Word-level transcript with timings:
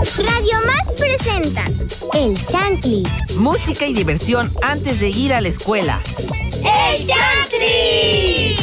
Radio 0.00 0.56
Más 0.64 0.90
presenta 0.98 1.62
El 2.14 2.34
Chantli. 2.46 3.02
Música 3.36 3.86
y 3.86 3.92
diversión 3.92 4.50
antes 4.62 4.98
de 4.98 5.10
ir 5.10 5.34
a 5.34 5.42
la 5.42 5.48
escuela. 5.48 6.00
¡El 6.64 7.06
Chantli! 7.06 8.59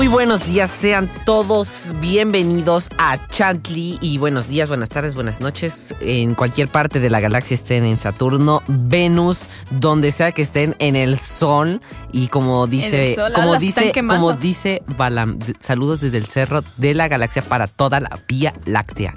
Muy 0.00 0.08
buenos 0.08 0.46
días, 0.46 0.70
sean 0.70 1.10
todos 1.26 1.94
bienvenidos 2.00 2.88
a 2.96 3.18
Chantley 3.28 3.98
y 4.00 4.16
buenos 4.16 4.48
días, 4.48 4.66
buenas 4.66 4.88
tardes, 4.88 5.14
buenas 5.14 5.42
noches 5.42 5.94
en 6.00 6.34
cualquier 6.34 6.68
parte 6.68 7.00
de 7.00 7.10
la 7.10 7.20
galaxia 7.20 7.54
estén 7.54 7.84
en 7.84 7.98
Saturno, 7.98 8.62
Venus, 8.66 9.40
donde 9.70 10.10
sea 10.10 10.32
que 10.32 10.40
estén 10.40 10.74
en 10.78 10.96
el 10.96 11.18
Sol 11.18 11.82
y 12.12 12.28
como 12.28 12.66
dice, 12.66 13.14
sol, 13.14 13.30
como 13.34 13.50
ah, 13.50 13.52
las 13.52 13.60
dice, 13.60 13.92
como 13.92 14.32
dice 14.32 14.82
Balam, 14.96 15.38
saludos 15.58 16.00
desde 16.00 16.16
el 16.16 16.24
cerro 16.24 16.64
de 16.78 16.94
la 16.94 17.06
galaxia 17.08 17.42
para 17.42 17.66
toda 17.66 18.00
la 18.00 18.18
Vía 18.26 18.54
Láctea. 18.64 19.12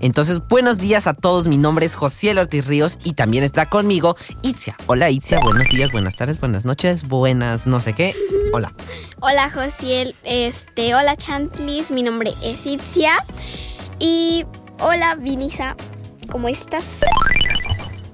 Entonces, 0.00 0.40
buenos 0.48 0.78
días 0.78 1.06
a 1.06 1.14
todos. 1.14 1.46
Mi 1.46 1.56
nombre 1.56 1.86
es 1.86 1.94
Josiel 1.94 2.38
Ortiz 2.38 2.66
Ríos 2.66 2.98
y 3.04 3.12
también 3.12 3.44
está 3.44 3.68
conmigo 3.68 4.16
Itzia. 4.42 4.76
Hola 4.86 5.10
Itzia, 5.10 5.40
buenos 5.40 5.68
días, 5.68 5.90
buenas 5.92 6.14
tardes, 6.14 6.38
buenas 6.40 6.64
noches, 6.64 7.08
buenas 7.08 7.66
no 7.66 7.80
sé 7.80 7.92
qué. 7.92 8.14
Hola. 8.52 8.72
Hola 9.20 9.50
Josiel, 9.50 10.14
este, 10.24 10.94
hola 10.94 11.16
Chantlis, 11.16 11.90
mi 11.90 12.02
nombre 12.02 12.32
es 12.42 12.66
Itzia 12.66 13.24
y 13.98 14.44
hola 14.80 15.16
Vinisa, 15.16 15.76
¿cómo 16.30 16.48
estás? 16.48 17.02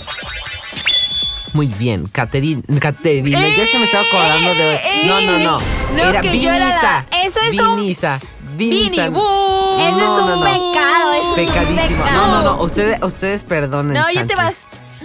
Muy 1.53 1.67
bien, 1.67 2.07
Caterina, 2.07 2.61
Caterina, 2.79 3.47
ya 3.55 3.65
se 3.67 3.77
me 3.77 3.85
estaba 3.85 4.05
acordando 4.07 4.53
de... 4.55 4.75
¡Eh! 4.75 5.03
No, 5.05 5.19
no, 5.19 5.37
no, 5.39 5.59
No, 5.95 6.03
era 6.09 6.21
Vinisa. 6.21 7.05
Eso 7.25 7.39
es 7.41 7.59
un- 7.59 7.75
Vinisa, 7.75 8.19
Vinisa. 8.55 9.07
Vini, 9.09 9.09
¡bu! 9.09 9.77
Ese 9.79 9.91
No, 9.91 9.97
es 10.17 10.23
un 10.23 10.29
no, 10.29 10.35
no. 10.37 10.43
pecado, 10.43 11.13
eso 11.13 11.21
es 11.21 11.27
un 11.27 11.35
Pecadísimo. 11.35 12.03
pecado. 12.05 12.27
No, 12.27 12.41
no, 12.43 12.43
no, 12.57 12.63
ustedes, 12.63 13.03
ustedes 13.03 13.43
perdonen. 13.43 13.93
No, 13.93 14.09
ya 14.11 14.25
te 14.25 14.35
vas. 14.35 14.59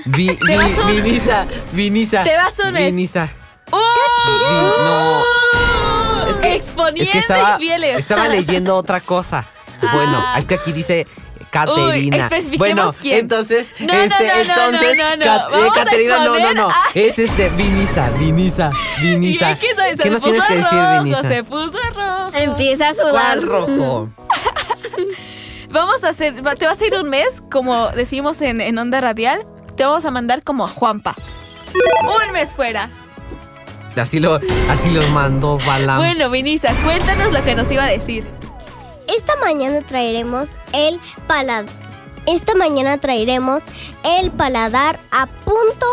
Vi, 0.04 0.26
Te 0.36 0.44
vi- 0.46 0.56
vas 0.56 0.78
un- 0.78 1.02
Vinisa, 1.02 1.46
Vinisa. 1.72 2.22
Te 2.22 2.36
vas 2.36 2.54
un 2.64 2.72
mes. 2.74 2.86
Vinisa. 2.94 3.28
Vi- 3.66 3.72
no. 3.72 5.22
Es 6.28 6.36
que, 6.36 6.56
es 6.56 7.10
que 7.10 7.18
estaba, 7.18 7.58
estaba 7.96 8.28
leyendo 8.28 8.76
otra 8.76 9.00
cosa. 9.00 9.44
Bueno, 9.92 10.22
Ah. 10.24 10.36
es 10.38 10.46
que 10.46 10.54
aquí 10.56 10.72
dice 10.72 11.06
Caterina. 11.50 12.28
Bueno, 12.58 12.94
quién. 13.00 13.20
entonces, 13.20 13.74
No, 13.80 13.86
no, 13.86 13.92
este, 14.02 14.26
no, 14.26 14.34
no, 14.34 14.40
entonces, 14.40 14.98
no, 14.98 15.10
no, 15.10 15.16
no. 15.16 15.24
Cat- 15.24 15.50
eh, 15.54 15.68
Caterina, 15.74 16.18
no, 16.24 16.38
no, 16.38 16.54
no. 16.54 16.68
a- 16.68 16.74
Es 16.94 17.18
este, 17.18 17.48
Vinisa, 17.50 18.10
Vinisa, 18.10 18.72
Vinisa. 19.00 19.52
¿Y 19.52 19.56
qué 19.56 19.74
sabes? 19.74 20.00
¿Qué 20.00 20.10
nos 20.10 20.22
tienes 20.22 20.42
que 20.44 20.56
decir, 20.56 20.78
Vinisa? 21.02 21.22
Se 21.22 21.44
puso 21.44 21.72
rojo. 21.94 22.30
Empieza 22.34 22.88
a 22.90 22.94
sudar. 22.94 23.12
¿Cuál 23.12 23.42
rojo? 23.42 24.08
Vamos 25.70 26.04
a 26.04 26.10
hacer, 26.10 26.34
te 26.34 26.66
vas 26.66 26.80
a 26.80 26.86
ir 26.86 26.94
un 26.94 27.08
mes, 27.10 27.42
como 27.50 27.88
decimos 27.90 28.40
en, 28.40 28.60
en 28.60 28.78
Onda 28.78 29.00
Radial, 29.00 29.44
te 29.76 29.84
vamos 29.84 30.04
a 30.04 30.10
mandar 30.10 30.42
como 30.42 30.64
a 30.64 30.68
Juanpa. 30.68 31.14
Un 31.74 32.32
mes 32.32 32.54
fuera. 32.54 32.88
Así 33.96 34.20
lo, 34.20 34.38
así 34.70 34.90
lo 34.90 35.02
mandó 35.08 35.58
Balam. 35.66 35.98
Bueno, 35.98 36.30
Vinisa, 36.30 36.72
cuéntanos 36.84 37.32
lo 37.32 37.42
que 37.44 37.54
nos 37.54 37.70
iba 37.70 37.84
a 37.84 37.88
decir. 37.88 38.26
Esta 39.08 39.36
mañana 39.36 39.82
traeremos 39.82 40.48
el 40.72 40.98
paladar. 41.28 41.72
Esta 42.26 42.56
mañana 42.56 42.98
traeremos 42.98 43.62
el 44.02 44.32
paladar 44.32 44.98
a 45.12 45.26
punto 45.26 45.86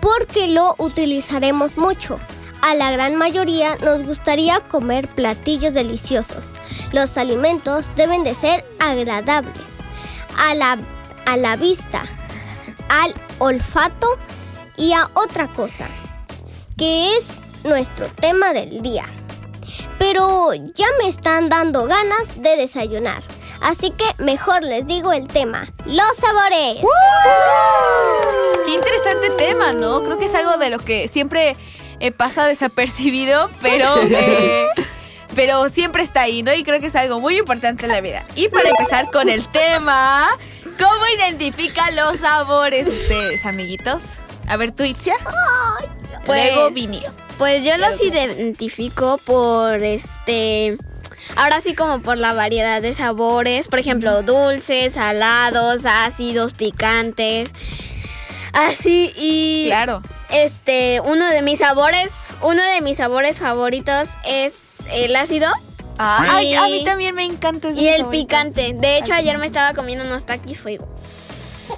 porque 0.00 0.48
lo 0.48 0.74
utilizaremos 0.78 1.78
mucho. 1.78 2.18
A 2.60 2.74
la 2.74 2.90
gran 2.90 3.16
mayoría 3.16 3.76
nos 3.76 4.06
gustaría 4.06 4.60
comer 4.60 5.08
platillos 5.08 5.72
deliciosos. 5.72 6.44
Los 6.92 7.16
alimentos 7.16 7.86
deben 7.96 8.22
de 8.22 8.34
ser 8.34 8.66
agradables 8.80 9.76
a 10.36 10.54
la, 10.54 10.76
a 11.24 11.36
la 11.38 11.56
vista, 11.56 12.02
al 12.90 13.14
olfato 13.38 14.18
y 14.76 14.92
a 14.92 15.08
otra 15.14 15.46
cosa, 15.48 15.86
que 16.76 17.16
es 17.16 17.28
nuestro 17.64 18.08
tema 18.08 18.52
del 18.52 18.82
día 18.82 19.06
pero 19.98 20.52
ya 20.54 20.86
me 21.02 21.08
están 21.08 21.48
dando 21.48 21.84
ganas 21.86 22.40
de 22.42 22.56
desayunar. 22.56 23.22
Así 23.60 23.90
que 23.90 24.04
mejor 24.22 24.62
les 24.62 24.86
digo 24.86 25.12
el 25.12 25.26
tema, 25.28 25.66
los 25.86 26.16
sabores. 26.16 26.78
Qué 28.64 28.72
interesante 28.72 29.30
tema, 29.36 29.72
¿no? 29.72 30.02
Creo 30.04 30.18
que 30.18 30.26
es 30.26 30.34
algo 30.34 30.56
de 30.58 30.70
lo 30.70 30.78
que 30.78 31.08
siempre 31.08 31.56
eh, 32.00 32.12
pasa 32.12 32.46
desapercibido, 32.46 33.50
pero, 33.60 33.94
eh, 34.02 34.66
pero 35.34 35.68
siempre 35.68 36.02
está 36.02 36.22
ahí, 36.22 36.42
¿no? 36.42 36.52
Y 36.54 36.62
creo 36.62 36.80
que 36.80 36.86
es 36.86 36.94
algo 36.96 37.18
muy 37.18 37.36
importante 37.38 37.86
en 37.86 37.92
la 37.92 38.00
vida. 38.00 38.24
Y 38.36 38.48
para 38.48 38.68
empezar 38.68 39.10
con 39.10 39.28
el 39.28 39.46
tema, 39.48 40.28
¿cómo 40.78 41.06
identifican 41.16 41.96
los 41.96 42.18
sabores 42.18 42.86
ustedes, 42.86 43.44
amiguitos? 43.44 44.02
A 44.46 44.56
ver, 44.56 44.70
tú, 44.70 44.84
Itzia. 44.84 45.14
Pues- 46.24 46.52
Luego, 46.54 46.70
Vini. 46.70 47.02
Pues 47.38 47.64
yo 47.64 47.76
los 47.78 48.00
identifico 48.02 49.18
por 49.24 49.82
este. 49.84 50.76
Ahora 51.36 51.60
sí, 51.60 51.74
como 51.74 52.00
por 52.00 52.16
la 52.18 52.32
variedad 52.32 52.82
de 52.82 52.94
sabores. 52.94 53.68
Por 53.68 53.78
ejemplo, 53.78 54.22
dulces, 54.22 54.94
salados, 54.94 55.82
ácidos, 55.86 56.54
picantes. 56.54 57.50
Así 58.52 59.12
y. 59.16 59.66
Claro. 59.68 60.02
Este, 60.30 61.00
uno 61.04 61.28
de 61.28 61.42
mis 61.42 61.60
sabores. 61.60 62.12
Uno 62.42 62.62
de 62.62 62.80
mis 62.80 62.96
sabores 62.96 63.38
favoritos 63.38 64.08
es 64.26 64.54
el 64.92 65.14
ácido. 65.16 65.48
Ah, 66.00 66.24
ay, 66.28 66.48
Y- 66.52 66.54
a 66.54 66.62
mí 66.64 66.84
también 66.84 67.14
me 67.14 67.24
encanta. 67.24 67.68
es 67.70 67.76
de 67.76 67.82
Y 67.82 67.88
el 67.88 68.06
picante. 68.06 68.72
De 68.74 68.98
hecho, 68.98 69.12
ayer 69.14 69.36
me 69.38 69.46
estaba 69.46 69.74
comiendo 69.74 70.04
unos 70.04 70.26
taquis 70.26 70.60
fuego. 70.60 70.88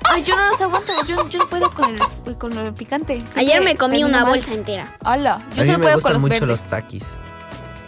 Ay, 0.05 0.25
yo 0.25 0.35
no 0.37 0.47
los 0.51 0.61
aguanto. 0.61 0.93
Yo, 1.07 1.29
yo 1.29 1.39
no 1.41 1.47
puedo 1.49 1.71
con 1.71 1.95
el, 2.27 2.37
con 2.39 2.57
el 2.59 2.73
picante. 2.75 3.17
Siempre 3.17 3.41
Ayer 3.43 3.61
me 3.63 3.77
comí 3.77 4.03
una 4.05 4.23
mal. 4.23 4.31
bolsa 4.35 4.55
entera. 4.55 4.97
Hola, 5.05 5.47
yo 5.55 5.63
a 5.63 5.65
mí 5.65 5.67
solo 5.67 5.79
me 5.79 5.85
puedo 5.85 5.95
con 5.95 5.95
gustan 5.95 6.13
los 6.15 6.23
mucho 6.23 6.33
verdes. 6.33 6.49
los 6.49 6.65
taquis. 6.65 7.07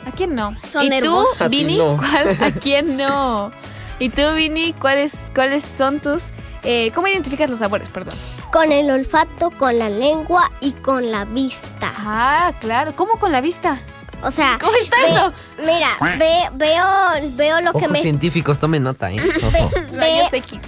¿A 0.07 0.11
quién 0.11 0.35
no? 0.35 0.55
Son 0.65 0.85
¿Y 0.85 0.89
tú, 0.91 0.95
hermosos. 0.97 1.41
A 1.41 1.49
ti 1.49 1.57
Vini? 1.65 1.79
no. 1.79 1.97
¿Cuál- 1.97 2.37
¿A 2.43 2.51
quién 2.61 2.97
no? 2.97 3.53
¿Y 3.99 4.09
tú, 4.11 4.23
Vini? 4.35 4.73
¿Cuáles, 4.75 5.13
cuáles 5.35 5.65
son 5.65 6.01
tus... 6.01 6.25
eh, 6.65 6.91
¿Cómo 6.95 7.07
identificas 7.09 7.49
los 7.49 7.61
sabores? 7.61 7.89
Perdón. 7.89 8.15
Con 8.53 8.71
el 8.73 8.91
olfato, 8.91 9.51
con 9.53 9.79
la 9.79 9.89
lengua 9.89 10.51
y 10.61 10.73
con 10.73 11.11
la 11.11 11.25
vista. 11.25 11.93
Ah, 11.97 12.53
claro. 12.61 12.93
¿Cómo 12.97 13.19
con 13.19 13.33
la 13.33 13.41
vista? 13.41 13.79
O 14.25 14.31
sea, 14.31 14.59
¿Cómo 14.61 14.73
está 14.77 14.97
ve- 15.01 15.09
eso? 15.13 15.33
mira, 15.59 16.17
ve- 16.19 16.49
veo, 16.55 17.31
veo 17.37 17.61
lo 17.61 17.73
que 17.73 17.79
Ojos 17.79 17.91
me 17.91 18.01
científicos, 18.01 18.61
tomen 18.61 18.83
nota, 18.83 19.11
¿eh? 19.11 19.17
Ojo. 19.21 19.51
ve- 19.91 19.97
Rayos 19.97 20.33
X. 20.33 20.61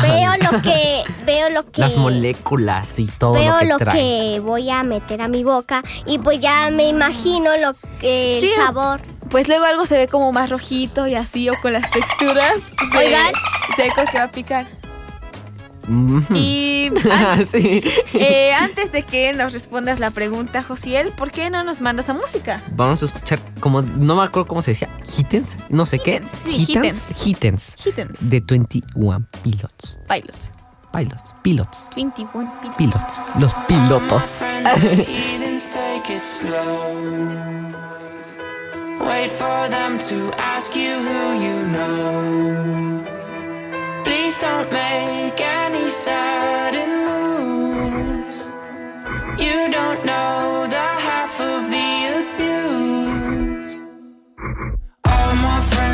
veo 0.00 0.32
lo 0.50 0.62
que 0.62 1.02
veo 1.26 1.50
lo 1.50 1.64
que 1.70 1.80
Las 1.80 1.96
moléculas 1.96 2.98
y 2.98 3.06
todo 3.06 3.32
veo 3.34 3.52
lo 3.54 3.58
que 3.60 3.66
lo 3.66 3.78
trae. 3.78 3.96
que 3.98 4.40
voy 4.40 4.70
a 4.70 4.82
meter 4.82 5.20
a 5.22 5.28
mi 5.28 5.44
boca 5.44 5.82
y 6.06 6.18
pues 6.18 6.40
ya 6.40 6.70
me 6.70 6.88
imagino 6.88 7.56
lo 7.58 7.74
que 8.00 8.38
el 8.38 8.48
sabor. 8.54 9.00
Pues 9.30 9.48
luego 9.48 9.64
algo 9.64 9.86
se 9.86 9.96
ve 9.96 10.08
como 10.08 10.30
más 10.32 10.50
rojito 10.50 11.06
y 11.06 11.14
así, 11.14 11.48
o 11.48 11.54
con 11.62 11.72
las 11.72 11.90
texturas. 11.90 12.58
se- 12.92 12.98
Oigan. 12.98 13.32
Se 13.76 13.82
ve 13.84 13.90
como 13.94 14.06
que 14.10 14.18
va 14.18 14.24
a 14.24 14.30
picar. 14.30 14.66
Y 16.34 16.90
an- 17.10 17.46
sí. 17.46 17.82
eh, 18.14 18.52
antes 18.54 18.92
de 18.92 19.02
que 19.02 19.32
nos 19.32 19.52
respondas 19.52 19.98
la 20.00 20.10
pregunta, 20.10 20.62
Josiel, 20.62 21.08
¿por 21.10 21.30
qué 21.30 21.50
no 21.50 21.64
nos 21.64 21.80
mandas 21.80 22.08
a 22.08 22.14
música? 22.14 22.60
Vamos 22.72 23.02
a 23.02 23.06
escuchar, 23.06 23.38
como 23.60 23.82
no 23.82 24.16
me 24.16 24.22
acuerdo 24.22 24.46
cómo 24.48 24.62
se 24.62 24.70
decía, 24.72 24.88
Hittens, 25.18 25.56
no 25.68 25.84
sé 25.86 25.98
qué. 25.98 26.14
Hittens, 26.16 26.30
sí, 26.44 26.66
Hittens. 26.72 27.26
Hittens. 27.26 27.76
Hittens. 27.86 28.30
De 28.30 28.40
21 28.40 29.26
Pilots. 29.42 29.98
Pilots. 30.08 30.50
Pilots. 30.92 31.34
Pilots. 31.42 31.84
21 31.94 32.60
pilots. 32.60 32.76
Pilots. 32.76 33.22
Los 33.38 33.54
pilotos. 33.66 34.42
Heathens 34.42 35.70
take 35.70 36.14
it 36.14 36.22
slow. 36.22 37.72
Wait 39.00 39.32
for 39.32 39.68
them 39.68 39.98
to 39.98 40.30
ask 40.38 40.74
you 40.76 40.92
who 41.00 41.34
you 41.42 41.66
know. 41.72 43.02
Please 44.04 44.38
don't 44.38 44.70
make 44.70 45.21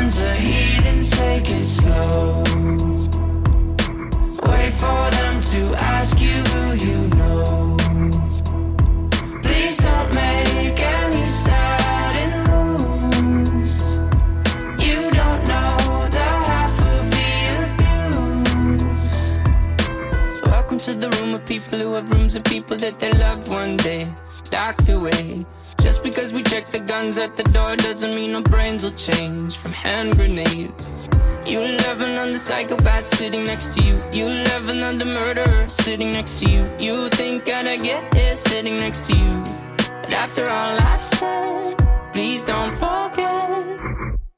friends 0.09 0.19
are 0.19 0.35
heathens, 0.35 1.09
take 1.11 1.48
at 27.17 27.35
the 27.37 27.43
door 27.43 27.75
doesn't 27.75 28.13
mean 28.13 28.35
our 28.35 28.41
brains 28.41 28.83
will 28.83 28.91
change 28.91 29.57
from 29.57 29.71
hand 29.71 30.15
grenades. 30.15 31.09
You 31.47 31.59
love 31.59 32.01
another 32.01 32.37
psychopath 32.37 33.05
sitting 33.05 33.45
next 33.45 33.73
to 33.75 33.83
you. 33.83 34.03
You 34.13 34.25
love 34.49 34.69
another 34.69 35.05
murderer 35.05 35.67
sitting 35.69 36.13
next 36.13 36.39
to 36.39 36.51
you. 36.51 36.69
You 36.79 37.09
think 37.09 37.49
I'd 37.49 37.81
get 37.81 38.13
here 38.13 38.35
sitting 38.35 38.77
next 38.77 39.05
to 39.07 39.17
you. 39.17 39.43
But 40.01 40.13
after 40.13 40.43
all 40.49 40.77
I've 40.91 41.01
said, 41.01 41.75
please 42.13 42.43
don't 42.43 42.73
forget. 42.73 43.49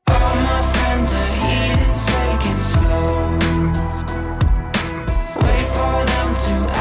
All 0.08 0.36
my 0.50 0.62
friends 0.74 1.12
are 1.14 1.34
heathens, 1.44 2.06
take 2.14 2.46
it 2.52 2.60
slow. 2.72 3.40
Wait 5.44 5.68
for 5.76 5.98
them 6.12 6.30
to 6.46 6.81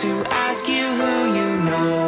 to 0.00 0.22
ask 0.30 0.68
you 0.68 0.86
who 0.94 1.34
you 1.34 1.60
know. 1.64 2.07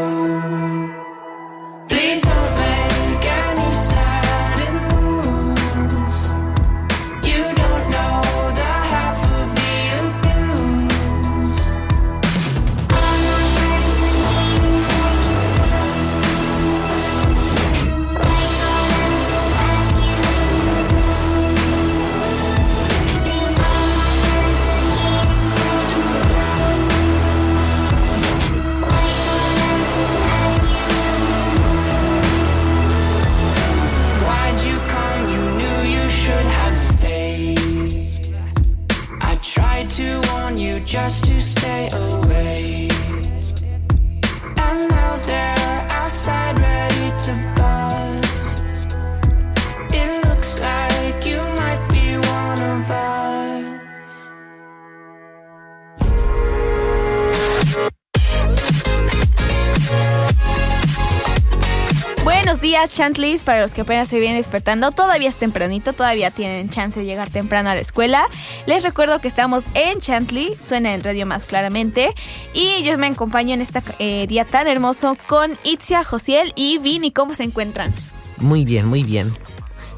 Días, 62.80 62.96
Chantlis, 62.96 63.42
para 63.42 63.60
los 63.60 63.74
que 63.74 63.82
apenas 63.82 64.08
se 64.08 64.18
vienen 64.18 64.38
despertando. 64.38 64.90
Todavía 64.90 65.28
es 65.28 65.36
tempranito, 65.36 65.92
todavía 65.92 66.30
tienen 66.30 66.70
chance 66.70 67.00
de 67.00 67.06
llegar 67.06 67.28
temprano 67.28 67.68
a 67.70 67.74
la 67.74 67.80
escuela. 67.80 68.28
Les 68.66 68.82
recuerdo 68.82 69.20
que 69.20 69.28
estamos 69.28 69.64
en 69.74 70.00
Chantley, 70.00 70.56
suena 70.56 70.94
en 70.94 71.02
radio 71.02 71.26
más 71.26 71.44
claramente. 71.44 72.14
Y 72.54 72.82
yo 72.82 72.96
me 72.96 73.06
acompaño 73.08 73.54
en 73.54 73.60
este 73.60 73.82
eh, 73.98 74.26
día 74.26 74.44
tan 74.44 74.66
hermoso 74.66 75.16
con 75.26 75.58
Itzia, 75.62 76.04
Josiel 76.04 76.52
y 76.56 76.78
Vini. 76.78 77.10
¿Cómo 77.10 77.34
se 77.34 77.42
encuentran? 77.42 77.92
Muy 78.38 78.64
bien, 78.64 78.86
muy 78.86 79.02
bien. 79.02 79.36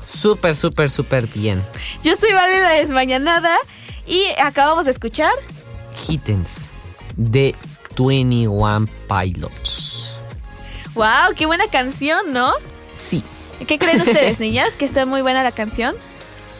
Súper, 0.04 0.56
súper, 0.56 0.90
súper 0.90 1.26
bien. 1.28 1.62
Yo 2.02 2.16
soy 2.16 2.32
Vale 2.32 2.60
la 2.60 2.70
Desmañanada 2.70 3.56
y 4.06 4.24
acabamos 4.42 4.86
de 4.86 4.90
escuchar. 4.90 5.32
Hittens. 6.08 6.70
De 7.16 7.54
21 7.96 8.86
Pilots. 9.08 10.20
¡Wow! 10.94 11.34
¡Qué 11.36 11.46
buena 11.46 11.66
canción, 11.68 12.32
¿no? 12.32 12.52
Sí. 12.94 13.22
¿Qué 13.66 13.78
creen 13.78 14.00
ustedes, 14.00 14.38
niñas? 14.40 14.70
¿Que 14.78 14.84
está 14.84 15.06
muy 15.06 15.22
buena 15.22 15.42
la 15.42 15.52
canción? 15.52 15.94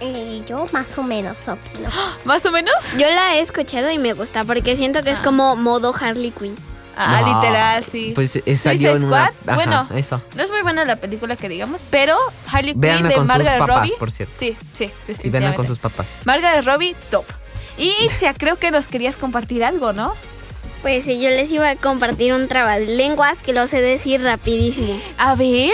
Y 0.01 0.43
yo 0.47 0.67
más 0.73 0.97
o 0.99 1.03
menos 1.03 1.47
opino. 1.49 1.89
¿Más 2.25 2.45
o 2.47 2.51
menos? 2.51 2.75
Yo 2.99 3.09
la 3.09 3.37
he 3.37 3.41
escuchado 3.41 3.91
y 3.91 3.99
me 3.99 4.13
gusta 4.15 4.45
porque 4.45 4.77
siento 4.77 5.03
que 5.03 5.11
es 5.11 5.21
como 5.21 5.55
modo 5.57 5.95
Harley 5.99 6.31
Quinn. 6.33 6.57
Ah, 6.97 7.21
No, 7.23 7.35
literal, 7.41 7.85
sí. 7.85 8.13
pues, 8.15 8.37
eh, 8.37 8.57
salió 8.57 8.91
en 8.91 9.05
una- 9.05 9.29
Squad, 9.29 9.35
ajá, 9.47 9.55
bueno, 9.57 9.89
eso. 9.95 10.21
no 10.35 10.43
es 10.43 10.51
muy 10.51 10.61
buena 10.61 10.85
la 10.85 10.97
película 10.97 11.37
que 11.37 11.49
digamos, 11.49 11.83
pero 11.89 12.19
Harley 12.51 12.73
Quinn 12.73 12.81
Véanla 12.83 13.09
de 13.09 13.21
Margaret 13.21 13.59
papás, 13.59 13.77
Robbie. 13.79 13.95
por 13.99 14.11
cierto. 14.11 14.35
Sí, 14.39 14.57
sí, 14.77 14.85
Y 14.85 14.87
vengan 14.87 15.07
definitivamente. 15.07 15.57
con 15.57 15.67
sus 15.67 15.79
papás. 15.79 16.17
Margaret 16.27 16.65
Robbie, 16.67 16.95
top. 17.11 17.25
Y 17.79 17.95
Cia, 18.19 18.35
creo 18.35 18.57
que 18.59 18.71
nos 18.71 18.89
querías 18.89 19.17
compartir 19.17 19.65
algo, 19.65 19.95
¿no? 19.95 20.13
Pues 20.83 21.05
sí, 21.05 21.19
yo 21.23 21.31
les 21.31 21.51
iba 21.51 21.71
a 21.71 21.77
compartir 21.77 22.35
un 22.35 22.47
trabalenguas 22.49 23.39
que 23.41 23.55
lo 23.55 23.67
sé 23.67 23.81
decir 23.81 24.23
rapidísimo. 24.23 25.01
A 25.17 25.35
ver. 25.35 25.71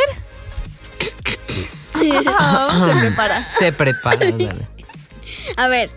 Se 1.98 3.00
prepara. 3.00 3.48
Se 3.48 3.72
prepara. 3.72 4.18
dale. 4.30 4.68
A 5.56 5.68
ver. 5.68 5.90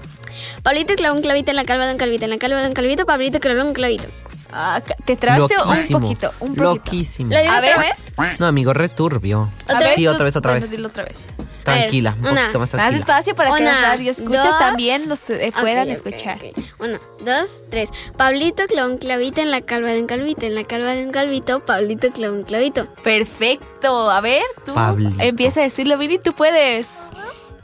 Pablito 0.63 0.93
clavó 0.95 1.15
un 1.15 1.21
clavito 1.21 1.49
en 1.51 1.57
la 1.57 1.65
calva 1.65 1.85
de 1.87 1.93
un 1.93 1.97
calvito, 1.97 2.23
en 2.25 2.29
la 2.29 2.37
calva 2.37 2.61
de 2.61 2.67
un 2.67 2.73
calvito, 2.73 3.05
Pablito 3.05 3.39
clavó 3.39 3.63
un 3.67 3.73
clavito. 3.73 4.05
Ah, 4.51 4.81
te 5.05 5.15
trabaste 5.15 5.55
Loquísimo. 5.55 5.97
un 5.99 6.03
poquito, 6.03 6.33
un 6.39 6.47
poquito. 6.49 6.63
Loquísimo. 6.63 7.31
¿Lo 7.33 7.41
digo 7.41 7.53
A 7.53 7.59
otra 7.59 7.77
ver. 7.77 7.87
vez? 8.17 8.39
No, 8.39 8.45
amigo, 8.47 8.73
returbio. 8.73 9.49
Sí, 9.95 10.07
otra 10.07 10.25
vez, 10.25 10.35
otra 10.35 10.51
bueno, 10.51 10.61
vez. 10.65 10.71
dilo 10.71 10.87
otra 10.89 11.05
vez. 11.05 11.27
Tranquila, 11.63 12.15
un 12.19 12.27
una. 12.27 12.41
poquito 12.41 12.59
más 12.59 12.59
Más 12.59 12.69
tranquila. 12.71 12.97
despacio 12.97 13.35
para 13.35 13.49
que 13.55 13.63
los 13.63 13.71
Una, 13.73 13.81
radio 13.81 14.11
escuchas 14.11 14.45
dos. 14.45 14.59
también 14.59 15.07
nos 15.07 15.29
eh, 15.29 15.51
puedan 15.59 15.89
escuchar. 15.89 16.37
ok. 16.37 16.57
Uno, 16.79 16.99
dos, 17.25 17.63
tres. 17.69 17.89
Pablito 18.17 18.65
clavó 18.67 18.91
un 18.91 18.97
clavito 18.97 19.41
en 19.41 19.51
la 19.51 19.61
calva 19.61 19.89
de 19.91 20.01
un 20.01 20.07
calvito, 20.07 20.45
en 20.45 20.55
la 20.55 20.63
calva 20.63 20.93
de 20.93 21.05
un 21.05 21.11
calvito, 21.11 21.63
Pablito 21.65 22.11
clavó 22.11 22.33
un 22.35 22.43
clavito. 22.43 22.85
Perfecto. 23.03 24.09
A 24.09 24.21
ver, 24.21 24.43
tú 24.65 24.73
Pablito. 24.73 25.21
empieza 25.23 25.59
a 25.61 25.63
decirlo, 25.63 25.97
Vini, 25.97 26.19
tú 26.19 26.33
puedes. 26.33 26.87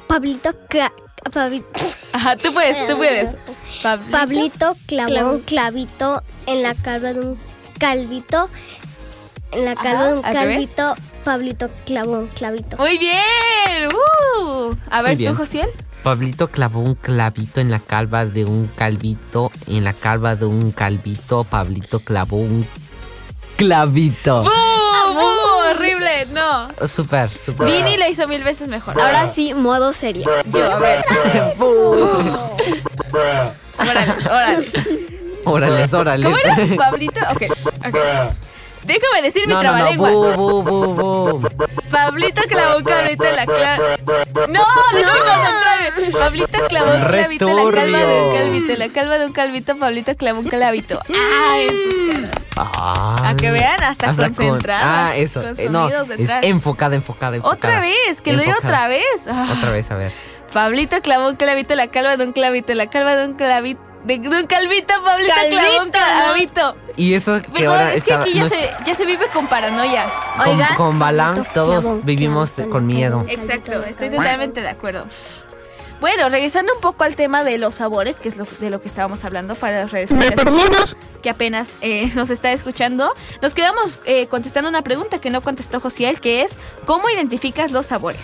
Pablito, 0.07 0.51
cla- 0.69 0.93
Pabi- 1.33 1.63
Ajá, 2.13 2.37
tú 2.37 2.53
puedes, 2.53 2.87
tú 2.87 2.95
puedes. 2.95 3.35
Pablito. 3.83 4.11
Pablito 4.11 4.75
clavó 4.85 5.07
Clavó. 5.07 5.31
un 5.31 5.39
clavito 5.41 6.23
en 6.45 6.63
la 6.63 6.73
calva 6.73 7.11
de 7.11 7.19
un 7.19 7.39
calvito. 7.79 8.49
En 9.51 9.65
la 9.65 9.75
calva 9.75 9.99
Ajá, 9.99 10.07
de 10.07 10.13
un 10.13 10.21
calvito, 10.21 10.95
Pablito 11.23 11.69
clavó 11.85 12.19
un 12.19 12.27
clavito. 12.27 12.77
Muy 12.77 12.97
bien. 12.97 13.87
Uh. 14.41 14.75
A 14.89 15.01
ver, 15.01 15.15
bien. 15.15 15.31
tú, 15.31 15.37
Josiel. 15.37 15.69
Pablito 16.03 16.49
clavó 16.49 16.79
un 16.81 16.95
clavito 16.95 17.59
en 17.59 17.71
la 17.71 17.79
calva 17.79 18.25
de 18.25 18.45
un 18.45 18.67
calvito. 18.67 19.51
En 19.67 19.83
la 19.83 19.93
calva 19.93 20.35
de 20.35 20.45
un 20.45 20.71
calvito, 20.71 21.43
Pablito 21.43 21.99
clavó 22.01 22.37
un 22.37 22.67
clavito. 23.55 24.43
¡Bú! 24.43 24.49
¡Bú! 25.13 25.21
Horrible, 25.69 26.27
no. 26.27 26.67
Súper, 26.87 27.29
súper. 27.29 27.67
Vini 27.67 27.97
le 27.97 28.09
hizo 28.09 28.27
mil 28.27 28.43
veces 28.43 28.67
mejor. 28.67 28.99
Ahora 28.99 29.27
sí, 29.27 29.53
modo 29.53 29.91
serio. 29.93 30.29
yo, 30.45 30.71
a 30.71 30.77
ver. 30.77 31.05
Órale, 33.79 34.13
órale. 34.25 34.67
Órales, 35.45 35.93
órales. 35.93 36.25
¿Cómo 36.25 36.37
era? 36.37 36.75
Pablito. 36.75 37.19
Ok, 37.31 37.43
ok. 37.87 37.95
Déjame 38.87 39.21
decir 39.21 39.47
mi 39.47 39.53
No, 39.53 39.61
no. 39.63 40.33
Bu, 40.35 40.63
bu. 40.63 41.49
Pablito 41.91 42.41
clavó 42.47 42.77
un 42.77 42.83
clavito 42.83 43.23
en 43.25 43.35
la 43.35 43.45
calva. 43.45 43.77
¡No! 44.47 44.63
¡Déjame 44.93 45.19
concentrarme! 45.19 46.11
Pablito 46.19 46.67
clavó 46.67 46.91
un 46.95 47.01
clavito 47.03 47.47
en 47.49 47.55
la 47.55 47.71
calva 47.71 47.99
de 47.99 48.21
un 48.21 48.33
calvito. 48.33 48.73
En 48.73 48.79
la 48.79 48.89
calva 48.89 49.17
de 49.17 49.25
un 49.25 49.33
calvito, 49.33 49.77
Pablito 49.77 50.15
clavó 50.15 50.39
un 50.39 50.47
clavito. 50.47 50.99
En 51.09 51.69
sus 51.69 52.13
caras. 52.15 52.31
Ah, 52.57 53.29
A 53.29 53.35
que 53.35 53.51
vean, 53.51 53.81
hasta 53.83 54.07
con- 54.07 54.15
concentrada, 54.33 55.09
Ah, 55.09 55.15
eso. 55.15 55.41
con 55.43 55.59
eh, 55.59 55.67
no, 55.69 55.89
es 55.89 56.29
enfocada, 56.43 56.95
enfocada, 56.95 57.35
enfocada. 57.35 57.53
Otra 57.55 57.79
vez, 57.81 58.21
que 58.23 58.33
lo 58.33 58.39
diga 58.39 58.53
Enfocada. 58.53 58.77
otra 58.77 58.87
vez. 58.87 59.27
Ah. 59.29 59.47
Otra 59.57 59.71
vez, 59.71 59.91
a 59.91 59.95
ver. 59.95 60.11
Pablito 60.53 61.01
clavó 61.01 61.27
un 61.29 61.35
clavito 61.35 61.73
en 61.73 61.77
la 61.77 61.87
calva 61.87 62.17
de 62.17 62.23
un 62.25 62.31
clavito. 62.31 62.71
En 62.71 62.77
la 62.79 62.87
calva 62.89 63.15
de 63.15 63.25
un 63.27 63.33
clavito. 63.33 63.81
De, 64.07 64.15
un 64.27 64.47
calvito, 64.47 64.93
Pablito 65.03 65.33
clavó 65.49 65.83
un 65.83 65.91
Calvito, 65.91 65.99
¿no? 65.99 66.25
clavito. 66.25 66.75
Y 66.95 67.13
eso 67.13 67.41
que 67.41 67.49
Perdón, 67.49 67.67
ahora 67.77 67.93
es 67.93 68.03
que 68.03 68.13
aquí 68.13 68.33
ya, 68.33 68.39
no 68.41 68.45
es- 68.47 68.53
se, 68.53 68.71
ya 68.85 68.95
se 68.95 69.05
vive 69.05 69.27
con 69.33 69.47
paranoia. 69.47 70.05
con, 70.37 70.47
Oiga. 70.49 70.75
con 70.75 70.97
Balam 70.99 71.43
todos 71.53 72.03
vivimos 72.05 72.53
con 72.71 72.85
miedo. 72.87 73.25
Exacto, 73.27 73.83
estoy 73.83 74.09
totalmente 74.09 74.61
de 74.61 74.69
acuerdo. 74.69 75.05
Bueno, 75.99 76.29
regresando 76.29 76.73
un 76.75 76.81
poco 76.81 77.03
al 77.03 77.15
tema 77.15 77.43
de 77.43 77.57
los 77.57 77.75
sabores, 77.75 78.17
que 78.17 78.29
es 78.29 78.37
lo, 78.37 78.45
de 78.59 78.69
lo 78.69 78.81
que 78.81 78.87
estábamos 78.87 79.25
hablando 79.25 79.55
para 79.55 79.81
los 79.83 79.91
radioescuchas 79.91 80.95
que 81.23 81.31
apenas 81.31 81.69
eh, 81.81 82.11
nos 82.15 82.29
está 82.29 82.51
escuchando, 82.51 83.11
nos 83.41 83.55
quedamos 83.55 83.99
eh, 84.05 84.27
contestando 84.27 84.69
una 84.69 84.83
pregunta 84.83 85.19
que 85.19 85.31
no 85.31 85.41
contestó 85.41 85.79
Josiel, 85.79 86.19
que 86.21 86.43
es 86.43 86.51
¿cómo 86.85 87.09
identificas 87.09 87.71
los 87.71 87.87
sabores? 87.87 88.21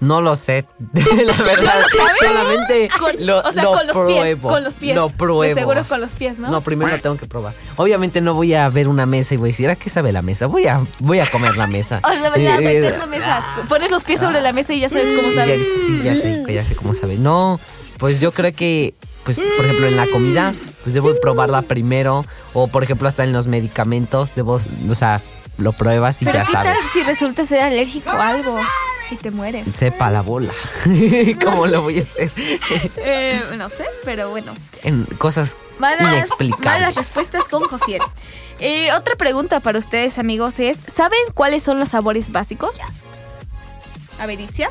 No 0.00 0.20
lo 0.20 0.34
sé, 0.36 0.66
la 0.92 1.42
verdad. 1.44 1.84
Solamente 2.20 2.90
Con- 2.98 3.24
lo, 3.24 3.38
o 3.38 3.52
sea, 3.52 3.62
lo 3.62 3.72
con 3.72 3.86
los 3.86 3.94
pruebo. 3.96 4.22
pies, 4.22 4.36
con 4.42 4.64
los 4.64 4.74
pies. 4.74 4.94
Lo 4.96 5.08
De 5.08 5.14
pruebo. 5.14 5.54
seguro 5.54 5.88
con 5.88 6.00
los 6.00 6.12
pies, 6.12 6.38
¿no? 6.40 6.50
No, 6.50 6.60
primero 6.60 6.90
lo 6.90 7.00
tengo 7.00 7.16
que 7.16 7.26
probar. 7.26 7.54
Obviamente 7.76 8.20
no 8.20 8.34
voy 8.34 8.52
a 8.54 8.68
ver 8.68 8.88
una 8.88 9.06
mesa 9.06 9.34
y 9.34 9.36
voy 9.36 9.50
a 9.50 9.52
decir, 9.52 9.70
¿a 9.70 9.76
qué 9.76 9.88
sabe 9.88 10.12
la 10.12 10.22
mesa? 10.22 10.46
Voy 10.46 10.66
a, 10.66 10.80
voy 10.98 11.20
a 11.20 11.26
comer 11.30 11.56
la 11.56 11.66
mesa. 11.68 12.00
O 12.02 12.08
sea, 12.08 12.36
ya 12.36 12.56
Y- 12.60 12.62
y- 12.62 12.64
metes 12.64 12.98
la 12.98 13.06
mesa, 13.06 13.46
pones 13.68 13.90
los 13.92 14.02
pies 14.02 14.18
sobre 14.20 14.40
la 14.40 14.52
mesa 14.52 14.72
y 14.74 14.80
ya 14.80 14.88
sabes 14.88 15.12
cómo 15.16 15.28
ya- 15.30 15.34
sabe. 15.42 15.64
sí, 15.64 16.00
ya 16.02 16.14
sé, 16.16 16.44
ya 16.52 16.62
sé 16.64 16.74
cómo 16.74 16.92
sabe. 16.96 17.16
No, 17.16 17.60
pues 17.98 18.20
yo 18.20 18.32
creo 18.32 18.52
que, 18.54 18.94
pues, 19.24 19.38
por 19.56 19.64
ejemplo, 19.64 19.86
en 19.86 19.96
la 19.96 20.06
comida, 20.06 20.54
pues 20.82 20.94
debo 20.94 21.14
probarla 21.20 21.62
primero. 21.62 22.24
O, 22.54 22.68
por 22.68 22.82
ejemplo, 22.84 23.08
hasta 23.08 23.24
en 23.24 23.32
los 23.32 23.46
medicamentos, 23.46 24.34
debo, 24.34 24.54
o 24.88 24.94
sea, 24.94 25.22
lo 25.58 25.72
pruebas 25.72 26.20
y 26.22 26.24
Pero 26.26 26.38
ya 26.38 26.44
¿qué 26.44 26.52
sabes. 26.52 26.72
tal 26.74 26.82
si 26.92 27.02
resulta 27.02 27.44
ser 27.46 27.60
alérgico 27.60 28.10
a 28.10 28.28
algo 28.28 28.60
y 29.10 29.16
te 29.16 29.30
mueres? 29.30 29.66
Sepa 29.74 30.10
la 30.10 30.20
bola. 30.22 30.52
¿Cómo 31.44 31.66
lo 31.66 31.82
voy 31.82 31.98
a 31.98 32.02
hacer? 32.02 32.30
Eh, 32.96 33.40
no 33.56 33.68
sé, 33.70 33.84
pero 34.04 34.30
bueno. 34.30 34.52
en 34.82 35.04
cosas 35.18 35.56
Malas, 35.78 36.02
malas 36.02 36.16
inexplicables. 36.26 36.94
respuestas 36.94 37.44
con 37.48 37.62
Josiel. 37.62 38.02
Eh, 38.58 38.90
otra 38.92 39.16
pregunta 39.16 39.60
para 39.60 39.78
ustedes, 39.78 40.18
amigos, 40.18 40.58
es: 40.60 40.80
¿saben 40.94 41.18
cuáles 41.34 41.62
son 41.62 41.78
los 41.78 41.90
sabores 41.90 42.32
básicos? 42.32 42.80
A 44.18 44.26
ver, 44.26 44.40
Itzia. 44.40 44.70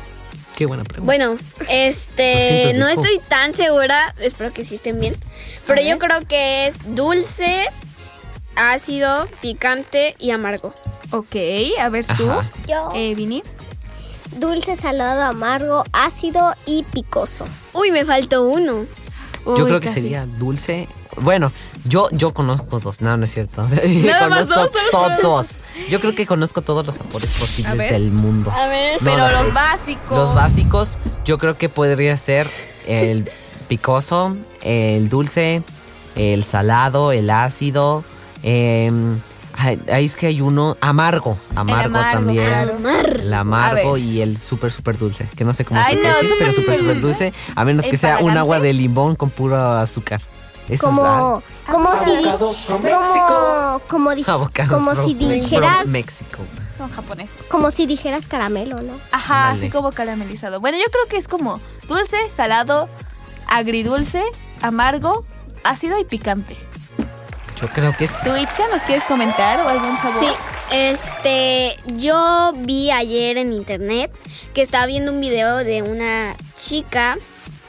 Qué 0.56 0.66
buena 0.66 0.84
pregunta. 0.84 1.04
Bueno, 1.06 1.36
este, 1.68 2.64
200 2.74 2.78
no 2.78 2.88
estoy 2.88 3.20
tan 3.28 3.52
segura, 3.52 4.14
espero 4.20 4.52
que 4.52 4.64
sí 4.64 4.76
estén 4.76 4.98
bien, 4.98 5.14
pero 5.66 5.82
yo 5.82 5.98
creo 5.98 6.20
que 6.26 6.66
es 6.66 6.94
dulce, 6.94 7.66
ácido, 8.56 9.28
picante 9.42 10.16
y 10.18 10.30
amargo. 10.30 10.72
Ok, 11.10 11.36
a 11.78 11.88
ver 11.90 12.06
tú, 12.06 12.30
Ajá. 12.30 12.48
Yo, 12.66 12.90
eh, 12.94 13.14
Vini. 13.14 13.42
dulce, 14.38 14.76
salado, 14.76 15.22
amargo, 15.22 15.84
ácido 15.92 16.54
y 16.64 16.82
picoso. 16.84 17.46
Uy, 17.74 17.90
me 17.92 18.04
faltó 18.04 18.48
uno. 18.48 18.86
Uy, 19.44 19.58
Yo 19.58 19.66
creo 19.66 19.80
que 19.80 19.88
casi. 19.88 20.00
sería 20.00 20.26
dulce. 20.26 20.88
Bueno, 21.20 21.50
yo, 21.84 22.08
yo 22.12 22.32
conozco 22.34 22.78
dos. 22.80 23.00
No, 23.00 23.16
no 23.16 23.24
es 23.24 23.32
cierto. 23.32 23.66
Conozco 24.20 24.68
todos. 24.90 25.46
Yo 25.88 26.00
creo 26.00 26.14
que 26.14 26.26
conozco 26.26 26.62
todos 26.62 26.84
los 26.86 26.96
sabores 26.96 27.30
posibles 27.38 27.90
del 27.90 28.10
mundo. 28.10 28.50
A 28.50 28.66
ver. 28.68 29.00
No 29.02 29.10
Pero 29.12 29.26
lo 29.28 29.32
los 29.38 29.46
sé. 29.48 29.52
básicos. 29.52 30.18
Los 30.18 30.34
básicos, 30.34 30.98
yo 31.24 31.38
creo 31.38 31.56
que 31.56 31.68
podría 31.68 32.16
ser 32.16 32.46
el 32.86 33.30
picoso, 33.68 34.36
el 34.62 35.08
dulce, 35.08 35.62
el 36.16 36.44
salado, 36.44 37.12
el 37.12 37.30
ácido. 37.30 38.04
em, 38.42 39.18
ay, 39.56 39.80
ahí 39.90 40.04
es 40.04 40.16
que 40.16 40.26
hay 40.26 40.40
uno 40.42 40.76
amargo, 40.80 41.38
amargo, 41.54 41.96
amargo, 41.96 42.18
también. 42.18 42.44
claro. 42.46 42.78
El 43.22 43.32
amargo 43.34 43.96
y 43.96 44.20
el 44.20 44.36
súper, 44.36 44.70
súper 44.70 44.98
dulce. 44.98 45.28
Que 45.34 45.44
no 45.44 45.52
sé 45.54 45.64
cómo 45.64 45.80
Ay, 45.82 45.94
se 45.96 46.02
no, 46.02 46.02
puede 46.02 46.14
decir, 46.14 46.28
súper, 46.30 46.38
pero 46.38 46.52
súper, 46.52 46.78
súper 46.78 47.00
dulce. 47.00 47.32
A 47.54 47.64
menos 47.64 47.86
que 47.86 47.96
sea 47.96 48.18
un 48.18 48.36
agua 48.36 48.60
de 48.60 48.72
limón 48.74 49.16
con 49.16 49.30
puro 49.30 49.56
azúcar. 49.56 50.20
Eso 50.68 50.86
Como, 50.86 51.42
como 51.70 51.92
si, 52.04 52.10
como, 53.28 53.80
como, 53.88 54.14
di- 54.14 54.22
es 54.22 54.26
si 55.04 55.14
from 55.14 55.30
dijeras, 55.30 55.86
México. 55.86 56.38
Son 56.76 56.90
japoneses. 56.90 57.36
como 57.48 57.70
si 57.70 57.86
dijeras 57.86 58.28
caramelo, 58.28 58.82
¿no? 58.82 58.92
Ajá, 59.12 59.50
así 59.50 59.70
como 59.70 59.92
caramelizado. 59.92 60.60
Bueno, 60.60 60.76
yo 60.78 60.84
creo 60.90 61.06
que 61.08 61.16
es 61.16 61.26
como 61.28 61.60
dulce, 61.88 62.16
salado, 62.28 62.88
agridulce, 63.48 64.22
amargo, 64.60 65.24
ácido 65.64 65.98
y 65.98 66.04
picante. 66.04 66.56
Yo 67.60 67.68
creo 67.68 67.96
que 67.96 68.06
sí. 68.08 68.16
¿Tú, 68.22 68.36
Itzia, 68.36 68.66
nos 68.70 68.82
quieres 68.82 69.04
comentar 69.04 69.60
o 69.60 69.68
algún 69.70 69.96
sabor? 69.96 70.20
Sí, 70.20 70.28
este, 70.70 71.74
yo 71.96 72.52
vi 72.56 72.90
ayer 72.90 73.38
en 73.38 73.52
internet 73.52 74.10
que 74.52 74.60
estaba 74.60 74.84
viendo 74.86 75.12
un 75.12 75.20
video 75.22 75.56
de 75.58 75.80
una 75.82 76.36
chica, 76.54 77.16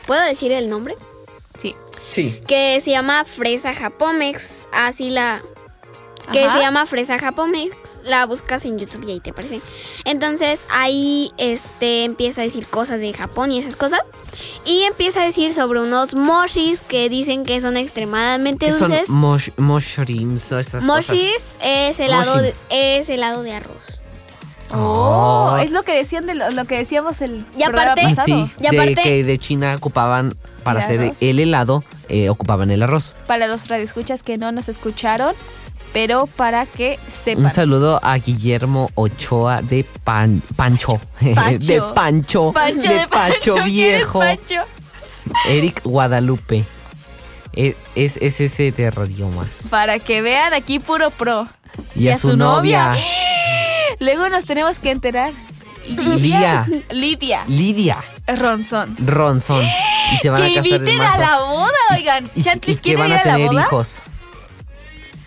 ¿puedo 0.05 0.21
decir 0.23 0.51
el 0.51 0.69
nombre? 0.69 0.95
Sí. 2.09 2.39
Que 2.47 2.79
se 2.83 2.91
llama 2.91 3.23
Fresa 3.25 3.73
Japomex, 3.73 4.67
así 4.71 5.09
la... 5.09 5.41
Que 6.31 6.43
Ajá. 6.43 6.57
se 6.57 6.63
llama 6.63 6.85
Fresa 6.85 7.17
Japomex, 7.17 7.73
la 8.03 8.25
buscas 8.25 8.65
en 8.65 8.77
YouTube 8.77 9.07
y 9.07 9.11
ahí 9.11 9.19
te 9.21 9.29
aparece. 9.29 9.61
Entonces 10.03 10.67
ahí 10.69 11.31
este 11.37 12.03
empieza 12.03 12.41
a 12.41 12.43
decir 12.43 12.67
cosas 12.67 12.99
de 12.99 13.13
Japón 13.13 13.49
y 13.53 13.59
esas 13.59 13.77
cosas. 13.77 14.01
Y 14.65 14.81
empieza 14.81 15.21
a 15.21 15.25
decir 15.25 15.53
sobre 15.53 15.79
unos 15.79 16.15
moshis 16.15 16.81
que 16.81 17.07
dicen 17.07 17.45
que 17.45 17.61
son 17.61 17.77
extremadamente 17.77 18.65
¿Qué 18.65 18.73
son 18.73 18.89
dulces. 18.89 19.07
mosh, 19.09 19.49
esas 20.59 20.83
cosas? 20.83 20.83
Moshis 20.83 21.55
es 21.63 21.97
helado 22.01 22.41
de, 22.41 22.53
es 22.71 23.07
helado 23.07 23.43
de 23.43 23.53
arroz. 23.53 23.77
Oh, 24.73 25.51
Oh. 25.53 25.57
es 25.59 25.71
lo 25.71 25.83
que 25.83 25.93
decían 25.95 26.25
de 26.25 26.35
lo, 26.35 26.49
lo 26.51 26.65
que 26.65 26.75
decíamos 26.77 27.21
el 27.21 27.45
Y 27.57 27.63
programa 27.63 27.93
aparte- 27.93 28.01
pasado. 28.15 28.25
Sí, 28.25 28.51
Y 28.59 28.61
de 28.63 28.67
aparte- 28.67 29.01
que 29.01 29.23
de 29.23 29.37
China 29.37 29.75
ocupaban 29.77 30.35
para 30.67 30.79
El 30.79 30.85
hacer 30.85 31.01
arroz. 31.01 31.21
el 31.21 31.39
helado, 31.39 31.83
eh, 32.09 32.29
ocupaban 32.29 32.71
el 32.71 32.83
arroz. 32.83 33.15
Para 33.27 33.47
los 33.47 33.67
radioescuchas 33.67 34.23
que 34.23 34.37
no 34.37 34.51
nos 34.51 34.69
escucharon, 34.69 35.33
pero 35.93 36.27
para 36.27 36.65
que 36.65 36.99
sepan. 37.11 37.45
Un 37.45 37.51
saludo 37.51 37.99
a 38.03 38.17
Guillermo 38.17 38.89
Ochoa 38.95 39.61
de 39.61 39.85
Pan- 40.03 40.41
Pancho. 40.55 40.99
Pancho. 41.35 41.73
de 41.73 41.81
Pancho. 41.93 42.51
Pancho 42.53 42.93
de 42.93 43.07
Pancho 43.07 43.53
¿quién 43.55 43.65
es 43.67 43.71
viejo. 43.73 44.19
Pancho? 44.19 44.61
Eric 45.49 45.81
Guadalupe. 45.83 46.63
Es, 47.53 47.75
es, 47.95 48.17
es 48.17 48.39
ese 48.39 48.71
de 48.71 48.91
Radio 48.91 49.29
Más. 49.29 49.67
Para 49.71 49.97
que 49.99 50.21
vean 50.21 50.53
aquí 50.53 50.79
puro 50.79 51.09
pro. 51.09 51.47
Y, 51.95 52.09
a, 52.09 52.17
su, 52.17 52.37
novia, 52.37 52.95
Luego 53.99 54.29
nos 54.29 54.45
tenemos 54.45 54.77
que 54.79 54.91
enterar. 54.91 55.31
Lidia 55.87 57.43
Lidia 57.47 57.97
Ronson. 58.27 58.95
Ronson. 59.05 59.63
Y 60.13 60.17
se 60.17 60.29
van 60.29 60.41
Que 60.41 60.47
a 60.47 60.49
casar 60.55 60.65
en 60.67 60.73
inviten 60.75 61.01
a 61.01 61.17
la 61.17 61.37
boda, 61.39 61.71
oigan. 61.93 62.29
Y, 62.35 62.43
Chantlis 62.43 62.81
quiere 62.81 63.01
van 63.01 63.09
ir 63.11 63.15
a 63.17 63.21
a 63.21 63.25
la 63.25 63.33
tener 63.33 63.47
boda. 63.47 63.61
hijos. 63.63 63.99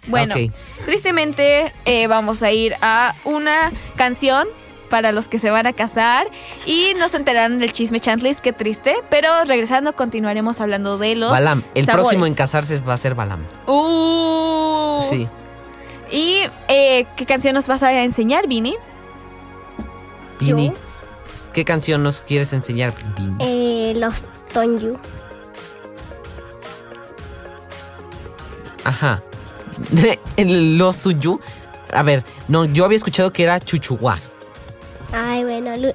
Bueno, 0.06 0.34
tristemente 0.86 1.72
eh, 1.84 2.06
vamos 2.06 2.42
a 2.42 2.50
ir 2.50 2.74
a 2.82 3.14
una 3.24 3.72
canción 3.96 4.48
para 4.88 5.12
los 5.12 5.28
que 5.28 5.38
se 5.38 5.50
van 5.50 5.66
a 5.68 5.72
casar 5.72 6.26
y 6.66 6.94
nos 6.98 7.14
enterarán 7.14 7.58
del 7.58 7.70
chisme 7.72 8.00
Chantlis, 8.00 8.40
qué 8.40 8.52
triste, 8.52 8.96
pero 9.08 9.44
regresando 9.44 9.94
continuaremos 9.94 10.60
hablando 10.60 10.98
de 10.98 11.14
los 11.14 11.30
Balam. 11.30 11.62
El 11.74 11.86
sabores. 11.86 12.02
próximo 12.06 12.26
en 12.26 12.34
casarse 12.34 12.80
va 12.80 12.94
a 12.94 12.96
ser 12.96 13.14
Balam. 13.14 13.44
Uh. 13.66 15.00
Sí. 15.08 15.28
¿Y 16.10 16.40
eh, 16.68 17.06
qué 17.16 17.24
canción 17.24 17.54
nos 17.54 17.68
vas 17.68 17.82
a 17.84 18.02
enseñar, 18.02 18.48
Vini? 18.48 18.74
Vini. 20.40 20.72
¿Qué 21.52 21.64
canción 21.64 22.02
nos 22.02 22.20
quieres 22.22 22.52
enseñar, 22.52 22.94
Vini? 23.16 23.36
Eh, 23.40 23.92
los 23.96 24.22
Tonyu. 24.52 24.96
Ajá. 28.84 29.22
Los 30.38 30.96
Suyu. 30.96 31.40
A 31.92 32.02
ver, 32.02 32.24
no, 32.48 32.64
yo 32.64 32.84
había 32.84 32.96
escuchado 32.96 33.32
que 33.32 33.42
era 33.42 33.60
Chuchuá. 33.60 34.18
Ay, 35.12 35.44
bueno, 35.44 35.76
lu- 35.76 35.94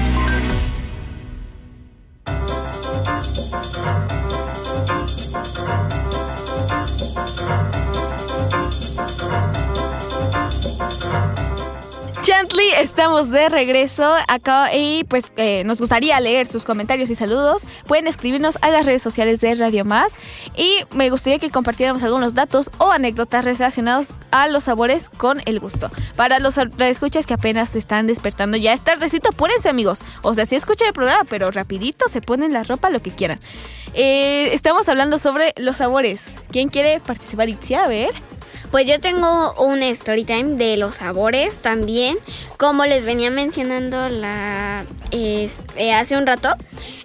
Chantley, 12.21 12.69
estamos 12.77 13.31
de 13.31 13.49
regreso 13.49 14.13
acá 14.27 14.75
y 14.75 15.05
pues 15.05 15.33
eh, 15.37 15.63
nos 15.63 15.79
gustaría 15.79 16.19
leer 16.19 16.45
sus 16.45 16.65
comentarios 16.65 17.09
y 17.09 17.15
saludos. 17.15 17.63
Pueden 17.87 18.05
escribirnos 18.05 18.59
a 18.61 18.69
las 18.69 18.85
redes 18.85 19.01
sociales 19.01 19.41
de 19.41 19.55
Radio 19.55 19.85
Más 19.85 20.13
y 20.55 20.81
me 20.91 21.09
gustaría 21.09 21.39
que 21.39 21.49
compartiéramos 21.49 22.03
algunos 22.03 22.35
datos 22.35 22.69
o 22.77 22.91
anécdotas 22.91 23.43
relacionados 23.43 24.09
a 24.29 24.47
los 24.49 24.65
sabores 24.65 25.09
con 25.09 25.41
el 25.45 25.59
gusto. 25.59 25.89
Para 26.15 26.37
los 26.37 26.59
escuchas 26.77 27.25
que 27.25 27.33
apenas 27.33 27.69
se 27.69 27.79
están 27.79 28.05
despertando, 28.05 28.55
ya 28.55 28.73
es 28.73 28.83
tardecito, 28.83 29.29
apúrense 29.29 29.69
amigos. 29.69 30.03
O 30.21 30.35
sea, 30.35 30.45
sí 30.45 30.55
escuchan 30.55 30.89
el 30.89 30.93
programa, 30.93 31.23
pero 31.27 31.49
rapidito 31.49 32.07
se 32.07 32.21
ponen 32.21 32.53
la 32.53 32.61
ropa, 32.61 32.91
lo 32.91 33.01
que 33.01 33.09
quieran. 33.09 33.39
Eh, 33.95 34.53
estamos 34.53 34.87
hablando 34.89 35.17
sobre 35.17 35.55
los 35.57 35.77
sabores. 35.77 36.35
¿Quién 36.51 36.69
quiere 36.69 36.99
participar? 36.99 37.49
Itzia, 37.49 37.85
a 37.85 37.87
ver. 37.87 38.11
Pues 38.71 38.87
yo 38.87 38.99
tengo 39.01 39.53
un 39.59 39.83
story 39.83 40.23
time 40.23 40.55
de 40.55 40.77
los 40.77 40.95
sabores 40.95 41.59
también. 41.61 42.17
Como 42.57 42.85
les 42.85 43.03
venía 43.03 43.29
mencionando 43.29 44.07
la 44.09 44.85
es- 45.11 45.57
eh, 45.75 45.93
hace 45.93 46.15
un 46.15 46.25
rato. 46.25 46.49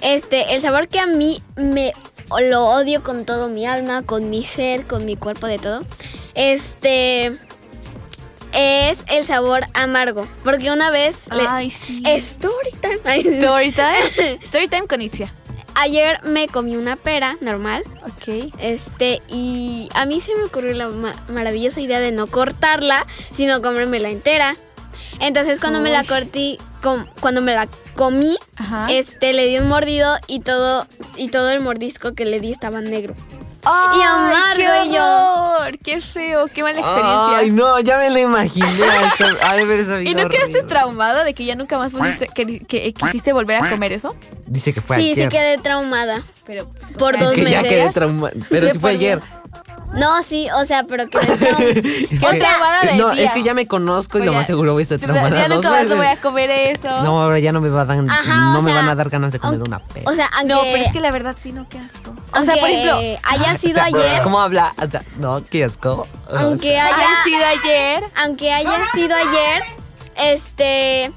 Este, 0.01 0.55
el 0.55 0.63
sabor 0.63 0.87
que 0.87 1.01
a 1.01 1.07
mí 1.07 1.43
me 1.57 1.93
lo 2.49 2.65
odio 2.67 3.03
con 3.03 3.25
todo 3.25 3.49
mi 3.49 3.67
alma, 3.67 4.03
con 4.03 4.31
mi 4.31 4.45
ser, 4.45 4.85
con 4.87 5.05
mi 5.05 5.17
cuerpo, 5.17 5.49
de 5.49 5.59
todo. 5.59 5.81
Este 6.35 7.37
es 8.53 9.05
el 9.09 9.25
sabor 9.25 9.65
amargo. 9.75 10.29
Porque 10.45 10.71
una 10.71 10.91
vez 10.91 11.27
le- 11.35 11.47
Ay, 11.49 11.71
sí. 11.71 12.01
Story 12.07 12.71
time. 12.81 13.21
Story 13.41 13.73
time. 13.73 14.39
Story 14.43 14.69
time 14.69 14.87
con 14.87 15.03
Itzia. 15.03 15.33
Ayer 15.77 16.19
me 16.25 16.49
comí 16.49 16.75
una 16.77 16.97
pera 16.97 17.37
normal. 17.41 17.85
Ok. 18.03 18.53
Este, 18.59 19.21
y 19.29 19.89
a 19.95 20.07
mí 20.07 20.21
se 20.21 20.35
me 20.35 20.45
ocurrió 20.45 20.73
la 20.73 20.89
ma- 20.89 21.15
maravillosa 21.29 21.81
idea 21.81 22.01
de 22.01 22.13
no 22.13 22.27
cortarla, 22.27 23.07
sino 23.31 23.61
comérmela 23.63 24.09
entera. 24.09 24.57
Entonces 25.21 25.61
cuando 25.61 25.81
me 25.81 25.91
la 25.91 26.03
corté, 26.05 26.59
cuando 27.21 27.41
me 27.41 27.55
la 27.55 27.67
comí, 27.95 28.37
Ajá. 28.57 28.87
este, 28.91 29.33
le 29.33 29.47
di 29.47 29.59
un 29.59 29.69
mordido 29.69 30.17
y 30.27 30.41
todo, 30.41 30.87
y 31.17 31.29
todo 31.29 31.51
el 31.51 31.61
mordisco 31.61 32.13
que 32.13 32.25
le 32.25 32.41
di 32.41 32.53
estaba 32.53 32.81
negro. 32.81 33.15
Ay, 33.69 34.01
amargo, 34.03 34.57
qué 34.57 34.85
y 34.89 34.93
yo. 34.95 35.03
horror, 35.05 35.79
Qué 35.83 36.01
feo, 36.01 36.47
qué 36.47 36.63
mala 36.63 36.81
experiencia. 36.81 37.39
Ay, 37.39 37.51
no, 37.51 37.81
ya 37.81 37.99
me 37.99 38.11
lo 38.11 38.19
imaginé. 38.19 38.67
Ha 39.43 39.55
de 39.57 39.63
haber 39.63 39.85
sabido 39.87 40.11
¿Y 40.11 40.15
no 40.15 40.29
quedaste 40.29 40.63
traumada 40.63 41.25
de 41.25 41.35
que 41.35 41.45
ya 41.45 41.57
nunca 41.57 41.77
más 41.79 41.93
volviste, 41.93 42.29
que, 42.29 42.61
que 42.61 42.93
quisiste 42.93 43.33
volver 43.33 43.63
a 43.63 43.71
comer 43.71 43.93
eso? 43.93 44.15
Dice 44.47 44.73
que 44.73 44.81
fue 44.81 44.97
sí, 44.97 45.15
sí 45.15 45.21
ayer. 45.21 45.29
quedé 45.29 45.59
traumada. 45.59 46.23
Pero 46.47 46.69
pues, 46.69 46.95
o 46.95 46.99
Por 46.99 47.15
sea, 47.17 47.25
dos 47.25 47.35
que 47.35 47.45
ya 47.45 47.63
meses. 47.63 47.69
quedé 47.69 47.93
traumada. 47.93 48.35
Pero 48.49 48.69
sí 48.73 48.79
fue 48.79 48.93
ayer. 48.93 49.21
No, 49.97 50.23
sí, 50.23 50.49
o 50.55 50.65
sea, 50.65 50.85
pero. 50.85 51.05
Es 51.13 52.23
O 52.23 52.31
que- 52.31 52.39
sea, 52.39 52.49
traumada 52.51 52.83
de 52.83 52.95
no, 52.97 53.11
es 53.13 53.33
que 53.33 53.43
ya 53.43 53.55
me 53.55 53.67
conozco 53.67 54.19
y 54.19 54.23
Oye, 54.23 54.31
lo 54.31 54.33
más 54.35 54.47
seguro 54.47 54.73
voy 54.75 54.83
a 54.83 54.85
estar 54.85 54.99
traumada 54.99 55.31
Ya 55.31 55.49
nunca 55.49 55.71
más 55.71 55.83
veces. 55.85 55.97
voy 55.97 56.07
a 56.07 56.17
comer 56.21 56.51
eso. 56.51 57.03
No, 57.03 57.23
ahora 57.23 57.39
ya 57.39 57.53
no 57.53 57.61
me 57.61 57.69
va 57.69 57.83
a 57.83 57.85
dar, 57.87 57.99
Ajá, 58.09 58.53
no 58.53 58.63
me 58.63 58.71
sea, 58.71 58.81
van 58.81 58.89
a 58.91 58.95
dar 58.95 59.09
ganas 59.11 59.33
de 59.33 59.39
comer 59.39 59.55
aunque- 59.61 59.69
una 59.71 59.79
pera. 59.81 60.11
O 60.11 60.15
sea, 60.15 60.27
aunque, 60.37 60.53
No, 60.55 60.61
pero 60.63 60.77
es 60.77 60.93
que 60.93 61.01
la 61.01 61.11
verdad 61.11 61.35
sí, 61.39 61.53
no, 61.53 61.69
qué 61.69 61.79
asco. 61.79 62.15
O 62.33 62.43
sea, 62.43 62.57
por 62.57 62.69
ejemplo, 62.69 62.99
haya 63.25 63.59
sido 63.59 63.73
O 63.73 63.75
sea, 63.75 63.85
ayer, 63.87 64.23
¿Cómo 64.23 64.41
habla? 64.41 64.73
O 64.85 64.91
sea, 64.91 65.03
no, 65.19 65.43
qué 65.45 65.65
asco. 65.65 66.07
O 66.31 66.37
aunque 66.37 66.69
sea, 66.69 66.87
haya 66.87 66.97
ha 67.21 67.25
sido 67.25 67.45
ayer. 67.47 68.05
aunque 68.17 68.53
haya 68.53 68.79
sido 68.95 69.15
ayer, 69.17 69.63
este, 70.17 71.11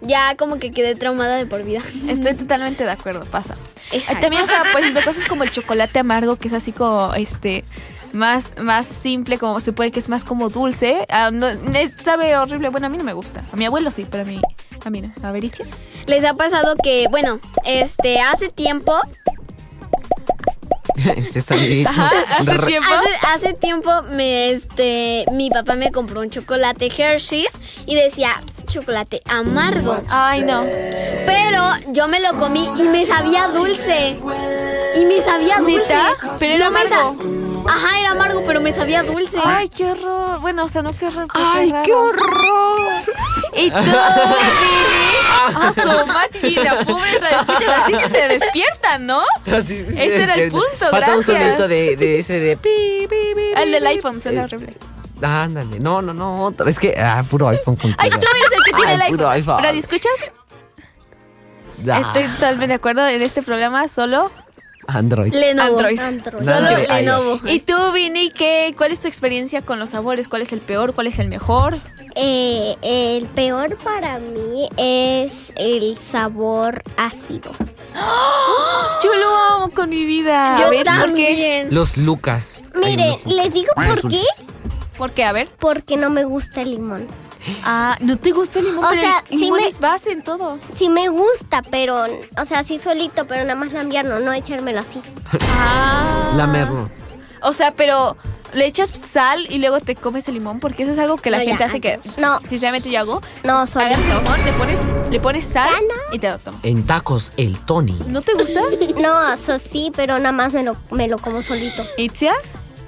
ya 0.00 0.36
como 0.36 0.58
que 0.58 0.70
quedé 0.70 0.94
traumada 0.94 1.36
de 1.36 1.46
por 1.46 1.62
vida. 1.64 1.80
Estoy 2.08 2.34
totalmente 2.34 2.84
de 2.84 2.90
acuerdo, 2.90 3.24
pasa. 3.26 3.56
Exacto. 3.90 4.20
También, 4.22 4.42
o 4.42 4.46
sea, 4.46 4.64
por 4.72 4.80
ejemplo, 4.80 5.02
cosas 5.04 5.24
como 5.26 5.44
el 5.44 5.50
chocolate 5.50 5.98
amargo, 5.98 6.36
que 6.36 6.48
es 6.48 6.54
así 6.54 6.72
como, 6.72 7.14
este, 7.14 7.64
más, 8.18 8.50
más 8.62 8.86
simple, 8.86 9.38
como 9.38 9.60
se 9.60 9.72
puede 9.72 9.90
que 9.90 10.00
es 10.00 10.08
más 10.10 10.24
como 10.24 10.50
dulce. 10.50 11.06
Ah, 11.08 11.30
no, 11.32 11.46
sabe 12.04 12.36
horrible. 12.36 12.68
Bueno, 12.68 12.88
a 12.88 12.90
mí 12.90 12.98
no 12.98 13.04
me 13.04 13.14
gusta. 13.14 13.42
A 13.52 13.56
mi 13.56 13.64
abuelo 13.64 13.90
sí, 13.90 14.06
pero 14.10 14.24
a 14.24 14.26
mí, 14.26 14.40
a 14.84 14.90
mí 14.90 15.00
no. 15.00 15.12
A 15.26 15.32
ver, 15.32 15.44
Itzia. 15.44 15.64
Les 16.06 16.24
ha 16.24 16.34
pasado 16.34 16.74
que, 16.82 17.06
bueno, 17.10 17.40
este, 17.64 18.20
hace 18.20 18.48
tiempo, 18.50 18.94
Ese 21.16 21.40
sonidito. 21.40 21.88
Ajá, 21.90 22.10
hace 22.38 22.58
tiempo. 22.66 22.88
hace, 22.92 23.10
hace 23.46 23.52
tiempo, 23.54 23.90
me, 24.12 24.50
este, 24.50 25.24
mi 25.32 25.48
papá 25.48 25.74
me 25.76 25.92
compró 25.92 26.20
un 26.20 26.28
chocolate 26.30 26.90
Hershey's 26.96 27.52
y 27.86 27.94
decía 27.94 28.30
chocolate 28.66 29.22
amargo. 29.26 29.96
Ay, 30.08 30.42
no. 30.42 30.64
Pero 30.64 31.62
yo 31.92 32.08
me 32.08 32.18
lo 32.20 32.36
comí 32.36 32.68
y 32.76 32.82
me 32.82 33.06
sabía 33.06 33.46
dulce. 33.48 34.18
Y 34.96 35.04
me 35.04 35.22
sabía 35.22 35.58
dulce. 35.58 35.94
¿Neta? 35.94 36.36
Pero 36.40 36.54
era 36.56 36.64
No 36.64 36.70
me 36.72 36.86
sa- 36.88 37.00
amargo. 37.00 37.37
Ajá, 37.68 38.00
era 38.00 38.10
amargo, 38.12 38.42
pero 38.46 38.60
me 38.60 38.72
sabía 38.72 39.02
dulce. 39.02 39.38
Ay, 39.44 39.68
qué 39.68 39.86
horror. 39.90 40.40
Bueno, 40.40 40.64
o 40.64 40.68
sea, 40.68 40.82
no 40.82 40.92
qué 40.92 41.06
horror. 41.06 41.26
¡Ay, 41.34 41.68
qué 41.84 41.92
raro. 41.92 42.04
horror! 42.04 42.92
Y 43.54 43.70
Billy, 43.70 43.74
a 45.56 45.72
su 45.74 46.06
máquina, 46.06 46.78
pobre 46.86 47.20
la 47.20 47.28
escuchas 47.30 47.70
así 47.82 47.92
que 47.92 48.08
se 48.08 48.28
despiertan, 48.38 49.06
¿no? 49.06 49.22
Así 49.46 49.84
se 49.84 50.04
Ese 50.04 50.22
era 50.22 50.34
el 50.34 50.40
despierta. 50.40 50.68
punto, 50.70 50.90
Falta 50.90 51.10
un 51.10 51.14
gracias. 51.22 51.38
sonidito 51.38 51.68
de, 51.68 51.96
de 51.96 52.18
ese 52.18 52.40
de 52.40 52.56
pi, 52.56 53.06
pi, 53.08 53.16
pi, 53.34 53.42
El 53.56 53.72
del 53.72 53.86
iPhone 53.86 54.20
suena 54.20 54.42
Eh, 54.42 54.44
horrible. 54.44 54.76
Ándale, 55.22 55.80
no, 55.80 56.00
no, 56.02 56.14
no, 56.14 56.44
otro. 56.44 56.68
Es 56.68 56.78
que, 56.78 56.94
ah, 56.98 57.24
puro 57.28 57.48
iPhone 57.48 57.76
contigo. 57.76 57.96
Ay, 57.98 58.10
tú 58.10 58.16
eres 58.16 58.52
el 58.56 58.62
que 58.64 58.72
tiene 58.72 58.90
Ay, 58.90 58.94
el 58.94 59.02
iPhone. 59.02 59.30
iPhone. 59.32 59.62
¿Radio 59.64 59.80
escuchas? 59.80 60.12
Ah, 61.90 62.00
Estoy 62.00 62.24
totalmente 62.34 62.68
de 62.68 62.74
acuerdo. 62.74 63.06
En 63.06 63.22
este 63.22 63.42
programa 63.42 63.88
solo 63.88 64.30
Android. 64.88 65.34
Lenovo. 65.34 65.78
Android. 65.78 66.00
Android. 66.00 66.42
Solo 66.42 66.56
Android, 66.56 66.88
Lenovo. 66.88 67.40
¿Y 67.44 67.60
tú, 67.60 67.92
Vini, 67.92 68.30
qué, 68.30 68.74
cuál 68.76 68.90
es 68.90 69.00
tu 69.00 69.06
experiencia 69.06 69.60
con 69.60 69.78
los 69.78 69.90
sabores? 69.90 70.28
¿Cuál 70.28 70.42
es 70.42 70.52
el 70.52 70.60
peor? 70.60 70.94
¿Cuál 70.94 71.06
es 71.08 71.18
el 71.18 71.28
mejor? 71.28 71.78
Eh, 72.14 72.74
el 72.82 73.26
peor 73.26 73.76
para 73.76 74.18
mí 74.18 74.68
es 74.78 75.52
el 75.56 75.96
sabor 75.98 76.82
ácido. 76.96 77.52
Yo 79.04 79.14
lo 79.14 79.36
amo 79.54 79.70
con 79.74 79.90
mi 79.90 80.06
vida. 80.06 80.56
Yo 80.58 80.66
a 80.66 80.70
ver, 80.70 80.86
¿por 80.86 80.94
qué? 80.94 81.06
también. 81.06 81.68
Los 81.70 81.98
Lucas. 81.98 82.64
Mire, 82.74 83.10
Lucas 83.10 83.32
les 83.32 83.54
digo 83.54 83.68
por 83.74 84.08
qué. 84.08 84.22
¿Por 84.96 85.10
qué? 85.12 85.24
A 85.24 85.32
ver. 85.32 85.48
Porque 85.58 85.96
no 85.98 86.08
me 86.08 86.24
gusta 86.24 86.62
el 86.62 86.70
limón. 86.70 87.06
Ah, 87.64 87.96
¿no 88.00 88.16
te 88.16 88.30
gusta 88.32 88.58
el 88.58 88.66
limón? 88.66 88.84
O 88.84 88.88
Pero 88.90 89.00
sea, 89.02 89.24
el 89.30 89.38
sí 89.38 89.44
limón 89.44 89.60
me- 89.60 89.68
es 89.68 89.78
base 89.78 90.12
en 90.12 90.22
todo. 90.22 90.58
Sí 90.74 90.88
me 90.88 91.08
gusta, 91.08 91.62
pero, 91.70 92.04
o 92.36 92.44
sea, 92.44 92.62
sí 92.64 92.78
solito, 92.78 93.26
pero 93.26 93.42
nada 93.44 93.54
más 93.54 93.70
cambiarlo, 93.70 94.20
no 94.20 94.32
echármelo 94.32 94.80
así. 94.80 95.00
Ah. 95.56 96.32
Lamerlo. 96.36 96.90
O 97.42 97.52
sea, 97.52 97.72
pero 97.72 98.16
le 98.52 98.66
echas 98.66 98.88
sal 98.90 99.46
y 99.50 99.58
luego 99.58 99.78
te 99.80 99.94
comes 99.94 100.26
el 100.28 100.34
limón 100.34 100.58
porque 100.58 100.82
eso 100.82 100.92
es 100.92 100.98
algo 100.98 101.18
que 101.18 101.30
la 101.30 101.38
No, 101.38 101.44
gente 101.44 101.60
ya, 101.60 101.66
hace 101.66 101.80
que 101.80 102.00
No. 102.18 102.40
sinceramente 102.48 102.90
yo 102.90 102.98
hago. 103.00 103.22
No, 103.44 103.58
Agarras 103.60 103.70
solito. 103.70 104.00
limón, 104.20 104.44
le 104.44 104.52
pones 104.52 104.78
le 105.10 105.20
pones 105.20 105.46
sal 105.46 105.68
Ya 105.70 106.14
y 106.14 106.18
te 106.18 106.28
lo 106.30 106.38
tomas. 106.38 106.64
En 106.64 106.84
tacos, 106.84 107.32
el 107.36 107.58
Tony. 107.64 107.96
¿No 108.08 108.20
te 108.22 108.34
gusta? 108.34 108.60
No, 109.00 109.32
eso 109.32 109.58
sí, 109.58 109.92
pero 109.94 110.18
nada 110.18 110.32
más 110.32 110.52
me 110.52 110.62
lo, 110.64 110.76
me 110.90 111.08
lo 111.08 111.18
como 111.18 111.42
solito. 111.42 111.82
Itzia? 111.96 112.32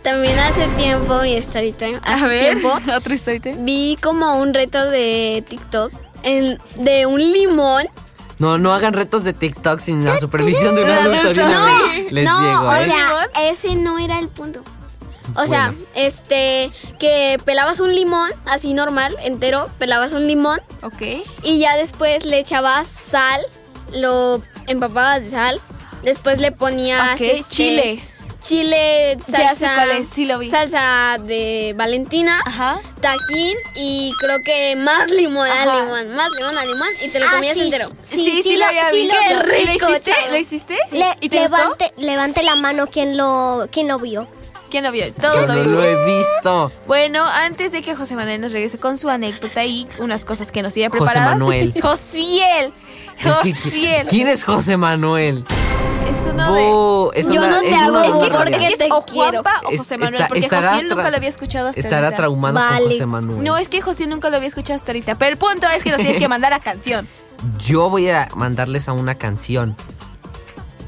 También 0.02 0.38
hace 0.38 0.66
tiempo, 0.68 1.20
mi 1.22 1.34
story 1.36 1.72
time, 1.72 2.00
hace 2.04 2.24
A 2.24 2.26
ver, 2.28 2.40
tiempo, 2.40 2.72
otra 2.96 3.14
historia. 3.14 3.54
vi 3.58 3.98
como 4.02 4.38
un 4.38 4.54
reto 4.54 4.90
de 4.90 5.44
TikTok 5.46 5.92
en- 6.22 6.58
de 6.76 7.06
un 7.06 7.20
limón. 7.20 7.86
No, 8.38 8.56
no 8.56 8.72
hagan 8.72 8.94
retos 8.94 9.22
de 9.24 9.34
TikTok 9.34 9.80
sin 9.80 10.02
la 10.04 10.18
supervisión 10.18 10.74
de 10.74 10.84
un 10.84 10.90
adulto. 10.90 11.34
de 11.34 11.42
una 11.44 11.82
vez. 11.82 12.12
Les 12.12 12.24
no, 12.24 12.40
llego, 12.40 12.60
o 12.70 12.74
¿eh? 12.74 12.84
sea, 12.86 13.28
ese 13.50 13.74
no 13.74 13.98
era 13.98 14.18
el 14.18 14.28
punto. 14.28 14.62
O 15.36 15.46
sea, 15.46 15.66
Bueno. 15.68 15.84
este, 15.94 16.70
que 16.98 17.38
pelabas 17.44 17.78
un 17.80 17.94
limón, 17.94 18.30
así 18.46 18.72
normal, 18.72 19.14
entero, 19.22 19.68
pelabas 19.78 20.12
un 20.12 20.26
limón 20.26 20.58
Ok. 20.82 21.02
y 21.44 21.58
ya 21.60 21.76
después 21.76 22.24
le 22.24 22.38
echabas 22.38 22.86
sal, 22.88 23.40
lo 23.92 24.40
empapabas 24.66 25.22
de 25.22 25.28
sal, 25.30 25.60
después 26.02 26.40
le 26.40 26.50
ponías 26.50 27.14
Ok, 27.14 27.20
este, 27.20 27.44
chile. 27.50 28.02
Chile, 28.40 29.16
Ya 29.18 29.24
sé 29.24 29.32
salsa, 29.32 29.74
cuál 29.74 29.90
es, 29.92 30.08
sí 30.08 30.24
lo 30.24 30.38
vi. 30.38 30.50
salsa 30.50 31.18
de 31.22 31.74
Valentina, 31.76 32.40
Ajá. 32.44 32.80
tajín 33.00 33.56
y 33.76 34.10
creo 34.18 34.38
que 34.44 34.76
más 34.76 35.10
limón 35.10 35.48
Ajá. 35.48 35.62
a 35.62 35.80
limón, 35.80 36.16
más 36.16 36.28
limón 36.38 36.58
a 36.58 36.64
limón 36.64 36.88
y 37.04 37.08
te 37.08 37.20
lo 37.20 37.26
Ah, 37.26 37.30
comías 37.34 37.54
sí, 37.56 37.62
entero. 37.64 37.90
Sí, 38.04 38.40
sí, 38.42 38.56
lo 38.56 38.64
había 38.66 38.90
sí 38.90 38.96
visto. 39.02 39.16
Qué 39.48 39.62
¿Y 39.62 39.66
lo 39.66 39.72
hiciste? 39.74 40.10
chavo. 40.12 40.28
¿Lo 40.30 40.36
hiciste? 40.38 40.78
Le- 40.92 41.16
¿Y 41.20 41.28
te 41.28 41.40
gustó? 41.40 41.56
levante, 41.56 41.92
levante 41.96 42.42
la 42.42 42.56
mano 42.56 42.86
quien 42.88 43.16
lo, 43.16 43.68
quien 43.70 43.88
lo 43.88 43.98
vio. 43.98 44.26
¿Quién 44.70 44.84
lo 44.84 44.92
vio? 44.92 45.12
Todos 45.14 45.34
Yo 45.34 45.46
lo 45.48 45.54
no 45.54 45.62
vimos. 45.62 45.80
lo 45.80 45.84
he 45.84 46.16
visto. 46.18 46.72
Bueno, 46.86 47.26
antes 47.26 47.72
de 47.72 47.82
que 47.82 47.96
José 47.96 48.14
Manuel 48.14 48.40
nos 48.40 48.52
regrese 48.52 48.78
con 48.78 48.98
su 48.98 49.08
anécdota 49.08 49.64
y 49.64 49.88
unas 49.98 50.24
cosas 50.24 50.52
que 50.52 50.62
nos 50.62 50.74
tiene 50.74 50.90
José 50.90 51.02
preparadas. 51.06 51.38
Manuel. 51.38 51.74
Josiel. 51.82 52.72
Josiel. 53.64 54.06
¿Quién 54.08 54.28
es 54.28 54.44
José 54.44 54.76
Manuel? 54.76 55.44
Es 56.08 56.16
uno 56.32 56.52
de. 56.54 56.62
Bo, 56.62 57.12
es 57.14 57.26
Yo 57.28 57.40
una- 57.40 57.50
no 57.50 57.60
te 57.60 57.70
es 57.70 57.76
hago 57.78 57.90
una 57.90 58.00
Es 58.00 58.06
que, 58.06 58.10
bo, 58.10 58.24
historia. 58.24 58.38
porque 58.38 58.56
es 58.56 58.70
que 58.70 58.76
te 58.76 58.84
es 58.86 58.90
o 58.90 59.02
quiero. 59.04 59.30
Juanpa 59.42 59.60
o 59.66 59.70
Es- 59.70 59.78
José 59.78 59.98
Manuel, 59.98 60.14
está- 60.14 60.28
porque 60.28 60.40
estará 60.40 60.68
Josiel 60.70 60.88
nunca 60.88 61.02
tra- 61.04 61.10
lo 61.10 61.16
había 61.16 61.28
escuchado 61.28 61.68
hasta 61.68 61.80
Estará 61.80 62.06
ahorita. 62.08 62.16
traumado 62.16 62.54
Vale. 62.54 62.80
con 62.82 62.90
José 62.92 63.06
Manuel. 63.06 63.44
No, 63.44 63.56
es 63.58 63.68
que 63.68 63.80
José 63.82 64.06
nunca 64.06 64.30
lo 64.30 64.36
había 64.36 64.48
escuchado 64.48 64.76
hasta 64.76 64.90
ahorita. 64.92 65.14
Pero 65.16 65.32
el 65.32 65.38
punto 65.38 65.66
es 65.76 65.82
que 65.84 65.90
nos 65.90 66.00
tienes 66.00 66.18
que 66.18 66.28
mandar 66.28 66.52
a 66.52 66.58
canción. 66.60 67.06
Yo 67.58 67.88
voy 67.90 68.08
a 68.10 68.28
mandarles 68.34 68.88
a 68.88 68.92
una 68.92 69.14
canción. 69.16 69.76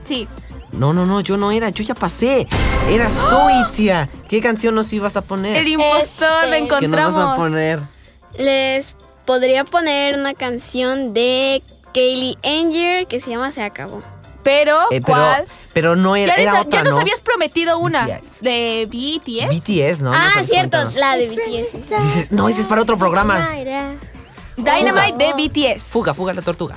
Sí. 0.05 0.29
No, 0.73 0.93
no, 0.95 1.05
no, 1.07 1.21
yo 1.21 1.37
no 1.37 1.53
era, 1.53 1.69
yo 1.69 1.85
ya 1.85 1.95
pasé. 1.95 2.47
Eras 2.89 3.13
tú, 3.15 3.37
Itzia. 3.69 4.09
¿Qué 4.29 4.41
canción 4.41 4.75
nos 4.75 4.91
ibas 4.93 5.17
a 5.17 5.21
poner? 5.23 5.57
El 5.57 5.69
impostor 5.69 6.49
lo 6.49 6.55
Este, 6.55 6.69
¿Qué 6.81 6.89
nos 6.89 6.97
vas 6.97 7.01
a 7.01 7.09
encontramos. 7.09 7.37
poner? 7.37 7.81
Les 8.39 8.97
podría 9.27 9.65
poner 9.65 10.19
una 10.19 10.33
canción 10.35 11.13
de 11.13 11.63
Kaylee 11.93 12.37
Anger 12.45 13.07
que 13.07 13.21
se 13.21 13.31
llama 13.31 13.53
Se 13.53 13.63
acabó. 13.63 14.03
Pero, 14.43 14.77
Eh, 14.91 15.01
pero, 15.01 15.05
¿cuál? 15.19 15.47
pero 15.73 15.95
no 15.95 16.17
era, 16.17 16.33
Ya, 16.35 16.37
les- 16.37 16.43
era 16.43 16.53
ya 16.55 16.61
otra, 16.63 16.83
nos 16.83 16.95
¿no? 16.95 17.01
habías 17.01 17.21
prometido 17.21 17.79
una 17.79 18.07
BTS. 18.07 18.41
de 18.41 18.89
BTS. 18.91 19.49
BTS, 19.49 20.03
¿no? 20.03 20.13
Ah, 20.13 20.31
cierto, 20.45 20.79
comentado. 20.79 20.91
la 20.99 21.17
de 21.17 21.29
BTS. 21.29 21.73
Dices, 22.03 22.33
no, 22.33 22.49
ese 22.49 22.63
es 22.63 22.67
para 22.67 22.83
otro 22.83 22.99
programa. 22.99 23.51
Dynamite 24.57 25.17
de 25.25 25.33
BTS. 25.35 25.85
Fuga, 25.85 26.13
fuga 26.13 26.35
la 26.35 26.43
tortuga. 26.43 26.77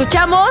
Escuchamos. 0.00 0.48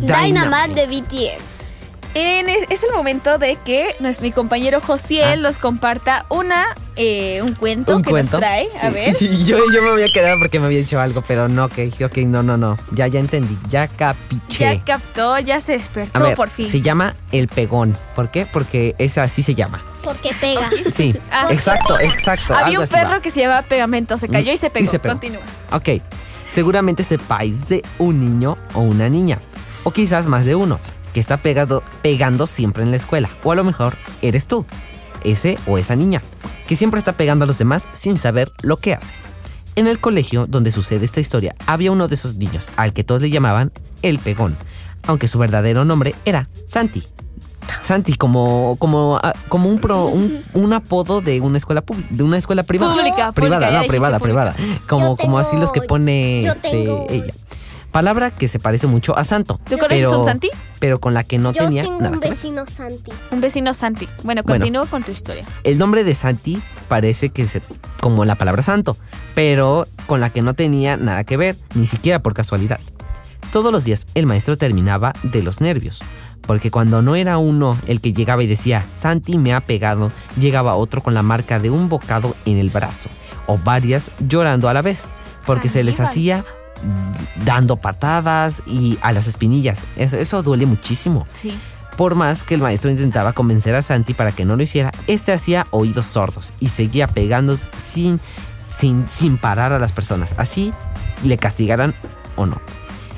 Dynamite 0.00 0.74
de 0.74 0.86
BTS. 0.88 1.94
En 2.14 2.48
es, 2.48 2.64
es 2.70 2.82
el 2.82 2.90
momento 2.92 3.38
de 3.38 3.54
que 3.64 3.90
nos, 4.00 4.20
mi 4.20 4.32
compañero 4.32 4.80
Josiel 4.80 5.38
Ah. 5.38 5.48
nos 5.48 5.58
comparta 5.58 6.26
una 6.28 6.74
eh, 6.96 7.40
un 7.40 7.54
cuento 7.54 7.94
¿Un 7.94 8.02
que 8.02 8.10
cuento? 8.10 8.32
nos 8.32 8.40
trae. 8.40 8.66
A 8.82 8.88
Sí. 8.88 8.92
ver. 8.92 9.16
Yo, 9.46 9.58
yo 9.72 9.82
me 9.82 9.90
había 9.90 10.08
quedado 10.12 10.38
porque 10.40 10.58
me 10.58 10.66
había 10.66 10.78
dicho 10.80 10.98
algo, 10.98 11.22
pero 11.22 11.46
no, 11.48 11.66
ok, 11.66 11.78
ok, 12.04 12.16
no, 12.26 12.42
no, 12.42 12.56
no. 12.56 12.76
Ya, 12.90 13.06
ya 13.06 13.20
entendí, 13.20 13.56
ya 13.68 13.86
capiché. 13.86 14.58
Ya 14.76 14.84
captó, 14.84 15.38
ya 15.38 15.60
se 15.60 15.72
despertó 15.74 16.18
A 16.18 16.22
ver, 16.24 16.34
por 16.36 16.50
fin. 16.50 16.68
se 16.68 16.80
llama 16.80 17.14
El 17.30 17.46
Pegón. 17.46 17.96
¿Por 18.16 18.28
qué? 18.32 18.44
Porque 18.44 18.96
es 18.98 19.18
así 19.18 19.44
se 19.44 19.54
llama. 19.54 19.84
Porque 20.02 20.32
pega. 20.40 20.68
Sí, 20.92 21.14
Ah. 21.30 21.46
exacto, 21.50 21.96
exacto. 22.00 22.56
Había 22.56 22.80
un 22.80 22.86
va. 22.86 22.90
perro 22.90 23.22
que 23.22 23.30
se 23.30 23.38
llamaba 23.42 23.62
Pegamento, 23.62 24.18
se 24.18 24.26
cayó 24.28 24.52
y 24.52 24.56
se 24.56 24.68
pegó. 24.68 24.84
Y 24.84 24.88
se 24.88 24.98
pegó. 24.98 25.14
Continúa. 25.14 25.42
Ok, 25.70 26.02
seguramente 26.50 27.04
sepáis 27.04 27.68
de 27.68 27.82
un 27.98 28.20
niño 28.20 28.56
o 28.74 28.80
una 28.80 29.08
niña, 29.08 29.40
o 29.84 29.92
quizás 29.92 30.26
más 30.26 30.44
de 30.44 30.54
uno, 30.54 30.80
que 31.12 31.20
está 31.20 31.38
pegado, 31.38 31.82
pegando 32.02 32.46
siempre 32.46 32.82
en 32.82 32.90
la 32.90 32.96
escuela, 32.96 33.30
o 33.42 33.52
a 33.52 33.54
lo 33.56 33.64
mejor 33.64 33.96
eres 34.22 34.46
tú, 34.46 34.66
ese 35.24 35.58
o 35.66 35.78
esa 35.78 35.96
niña, 35.96 36.22
que 36.66 36.76
siempre 36.76 36.98
está 36.98 37.16
pegando 37.16 37.44
a 37.44 37.48
los 37.48 37.58
demás 37.58 37.88
sin 37.92 38.18
saber 38.18 38.50
lo 38.62 38.76
que 38.76 38.94
hace. 38.94 39.12
En 39.76 39.86
el 39.86 40.00
colegio 40.00 40.46
donde 40.46 40.72
sucede 40.72 41.04
esta 41.04 41.20
historia, 41.20 41.54
había 41.66 41.92
uno 41.92 42.08
de 42.08 42.14
esos 42.14 42.34
niños 42.34 42.70
al 42.76 42.92
que 42.92 43.04
todos 43.04 43.22
le 43.22 43.30
llamaban 43.30 43.72
el 44.02 44.18
pegón, 44.18 44.56
aunque 45.06 45.28
su 45.28 45.38
verdadero 45.38 45.84
nombre 45.84 46.14
era 46.24 46.48
Santi. 46.66 47.04
Santi 47.80 48.14
como 48.14 48.76
como 48.78 49.18
ah, 49.22 49.32
como 49.48 49.68
un 49.68 49.80
pro 49.80 50.06
un, 50.06 50.38
un 50.54 50.72
apodo 50.72 51.20
de 51.20 51.40
una 51.40 51.58
escuela 51.58 51.82
de 52.10 52.22
una 52.22 52.38
escuela 52.38 52.62
privada 52.62 52.92
Pública, 52.92 53.32
pública, 53.32 53.32
privada 53.32 53.70
ya 53.70 53.80
no 53.82 53.86
privada 53.88 54.18
pública. 54.18 54.52
privada 54.54 54.80
como 54.88 55.16
como 55.16 55.38
así 55.38 55.56
los 55.56 55.72
que 55.72 55.82
pone 55.82 56.46
este, 56.46 56.70
tengo- 56.70 57.06
ella 57.10 57.32
palabra 57.92 58.30
que 58.30 58.46
se 58.46 58.58
parece 58.60 58.86
mucho 58.86 59.16
a 59.18 59.24
santo 59.24 59.58
¿Tú 59.64 59.76
conoces 59.76 59.98
pero, 59.98 60.18
un 60.20 60.24
Santi? 60.24 60.48
pero 60.78 61.00
con 61.00 61.12
la 61.14 61.24
que 61.24 61.38
no 61.38 61.52
Yo 61.52 61.64
tenía 61.64 61.82
tengo 61.82 61.98
nada 61.98 62.10
un 62.12 62.20
que 62.20 62.28
ver. 62.28 62.36
vecino 62.36 62.64
Santi. 62.66 63.10
Un 63.32 63.40
vecino 63.40 63.74
Santi. 63.74 64.06
Bueno, 64.22 64.42
Bueno. 64.44 64.60
continúo 64.60 64.86
con 64.86 65.02
tu 65.02 65.10
historia. 65.10 65.44
el 65.64 65.76
nombre 65.76 66.04
de 66.04 66.14
Santi 66.14 66.62
parece 66.88 67.30
que 67.30 67.42
es 67.42 67.58
como 68.00 68.24
la 68.24 68.36
palabra 68.36 68.62
santo, 68.62 68.96
pero 69.34 69.86
con 70.06 70.20
la 70.20 70.30
que 70.30 70.40
no 70.40 70.54
tenía 70.54 70.96
nada 70.96 71.24
que 71.24 71.36
ver, 71.36 71.56
ni 71.74 71.86
siquiera 71.88 72.20
por 72.20 72.32
casualidad. 72.32 72.78
Todos 73.52 73.72
los 73.72 73.82
días 73.84 74.06
el 74.14 74.24
maestro 74.26 74.56
terminaba 74.56 75.12
de 75.24 75.42
los 75.42 75.60
nervios, 75.60 76.00
porque 76.46 76.70
cuando 76.70 77.02
no 77.02 77.16
era 77.16 77.38
uno 77.38 77.78
el 77.86 78.00
que 78.00 78.12
llegaba 78.12 78.42
y 78.42 78.46
decía, 78.46 78.86
Santi 78.94 79.38
me 79.38 79.54
ha 79.54 79.60
pegado, 79.60 80.12
llegaba 80.38 80.74
otro 80.74 81.02
con 81.02 81.14
la 81.14 81.22
marca 81.22 81.58
de 81.58 81.70
un 81.70 81.88
bocado 81.88 82.36
en 82.44 82.58
el 82.58 82.70
brazo, 82.70 83.08
o 83.46 83.58
varias 83.58 84.10
llorando 84.20 84.68
a 84.68 84.74
la 84.74 84.82
vez, 84.82 85.10
porque 85.46 85.68
se 85.68 85.84
les 85.84 86.00
hacía 86.00 86.44
dando 87.44 87.76
patadas 87.76 88.62
y 88.66 88.98
a 89.02 89.12
las 89.12 89.26
espinillas. 89.26 89.86
Eso, 89.96 90.16
eso 90.16 90.42
duele 90.42 90.66
muchísimo. 90.66 91.26
Sí. 91.32 91.58
Por 91.96 92.14
más 92.14 92.44
que 92.44 92.54
el 92.54 92.62
maestro 92.62 92.90
intentaba 92.90 93.32
convencer 93.32 93.74
a 93.74 93.82
Santi 93.82 94.14
para 94.14 94.32
que 94.32 94.44
no 94.44 94.56
lo 94.56 94.62
hiciera, 94.62 94.92
este 95.06 95.32
hacía 95.32 95.66
oídos 95.70 96.06
sordos 96.06 96.54
y 96.58 96.70
seguía 96.70 97.06
pegando 97.06 97.56
sin, 97.56 98.20
sin, 98.70 99.06
sin 99.08 99.36
parar 99.36 99.72
a 99.72 99.78
las 99.78 99.92
personas. 99.92 100.34
Así 100.38 100.72
le 101.24 101.36
castigaran 101.36 101.94
o 102.36 102.46
no. 102.46 102.60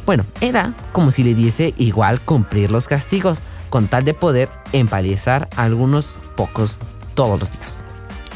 Bueno, 0.07 0.25
era 0.41 0.75
como 0.93 1.11
si 1.11 1.23
le 1.23 1.35
diese 1.35 1.75
igual 1.79 2.21
cumplir 2.21 2.71
los 2.71 2.89
castigos, 2.89 3.41
con 3.71 3.89
tal 3.89 4.05
de 4.05 4.15
poder 4.15 4.51
empalizar 4.73 5.49
a 5.57 5.63
algunos 5.63 6.17
pocos 6.37 6.79
todos 7.15 7.41
los 7.41 7.51
días. 7.51 7.85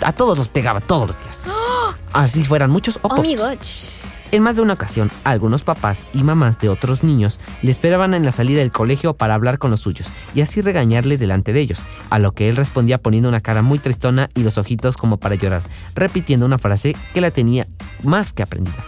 A 0.02 0.12
todos 0.12 0.38
los 0.38 0.48
pegaba 0.48 0.80
todos 0.80 1.08
los 1.08 1.22
días. 1.22 1.44
Así 2.12 2.44
fueran 2.44 2.70
muchos 2.70 2.96
o 3.02 3.08
Oh 3.08 3.16
pocos. 3.16 4.04
En 4.32 4.42
más 4.42 4.56
de 4.56 4.62
una 4.62 4.72
ocasión, 4.72 5.10
algunos 5.22 5.62
papás 5.62 6.04
y 6.12 6.24
mamás 6.24 6.58
de 6.58 6.68
otros 6.68 7.04
niños 7.04 7.38
le 7.62 7.70
esperaban 7.70 8.12
en 8.12 8.24
la 8.24 8.32
salida 8.32 8.58
del 8.58 8.72
colegio 8.72 9.14
para 9.14 9.34
hablar 9.34 9.58
con 9.58 9.70
los 9.70 9.80
suyos 9.80 10.08
y 10.34 10.40
así 10.40 10.60
regañarle 10.60 11.16
delante 11.16 11.52
de 11.52 11.60
ellos, 11.60 11.84
a 12.10 12.18
lo 12.18 12.32
que 12.32 12.48
él 12.48 12.56
respondía 12.56 12.98
poniendo 12.98 13.28
una 13.28 13.40
cara 13.40 13.62
muy 13.62 13.78
tristona 13.78 14.28
y 14.34 14.42
los 14.42 14.58
ojitos 14.58 14.96
como 14.96 15.18
para 15.18 15.36
llorar, 15.36 15.62
repitiendo 15.94 16.44
una 16.44 16.58
frase 16.58 16.96
que 17.14 17.20
la 17.20 17.30
tenía 17.30 17.68
más 18.02 18.32
que 18.32 18.42
aprendida. 18.42 18.84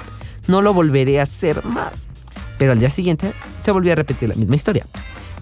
No 0.48 0.60
lo 0.60 0.74
volveré 0.74 1.20
a 1.20 1.22
hacer 1.22 1.64
más. 1.64 2.08
Pero 2.58 2.72
al 2.72 2.78
día 2.78 2.90
siguiente 2.90 3.32
se 3.62 3.72
volvió 3.72 3.92
a 3.92 3.96
repetir 3.96 4.28
la 4.28 4.34
misma 4.34 4.56
historia. 4.56 4.86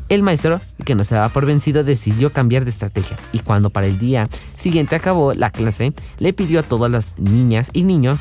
El 0.09 0.23
maestro, 0.23 0.61
que 0.85 0.95
no 0.95 1.03
se 1.03 1.17
daba 1.17 1.31
por 1.31 1.47
vencido, 1.47 1.83
decidió 1.83 2.31
cambiar 2.31 2.65
de 2.65 2.71
estrategia 2.71 3.17
y 3.33 3.41
cuando 3.41 3.71
para 3.71 3.89
el 3.89 3.99
día 3.99 4.29
siguiente 4.55 4.95
acabó 4.95 5.35
la 5.35 5.51
clase, 5.51 5.95
le 6.19 6.33
pidió 6.33 6.61
a 6.61 6.63
todas 6.63 6.91
las 6.91 7.19
niñas 7.19 7.71
y 7.73 7.83
niños 7.83 8.21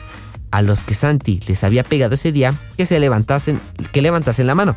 a 0.49 0.63
los 0.63 0.81
que 0.81 0.95
Santi 0.95 1.41
les 1.47 1.63
había 1.63 1.83
pegado 1.83 2.15
ese 2.15 2.31
día 2.31 2.55
que 2.75 2.87
se 2.87 2.99
levantasen, 2.99 3.59
que 3.91 4.01
levantasen 4.01 4.47
la 4.47 4.55
mano. 4.55 4.75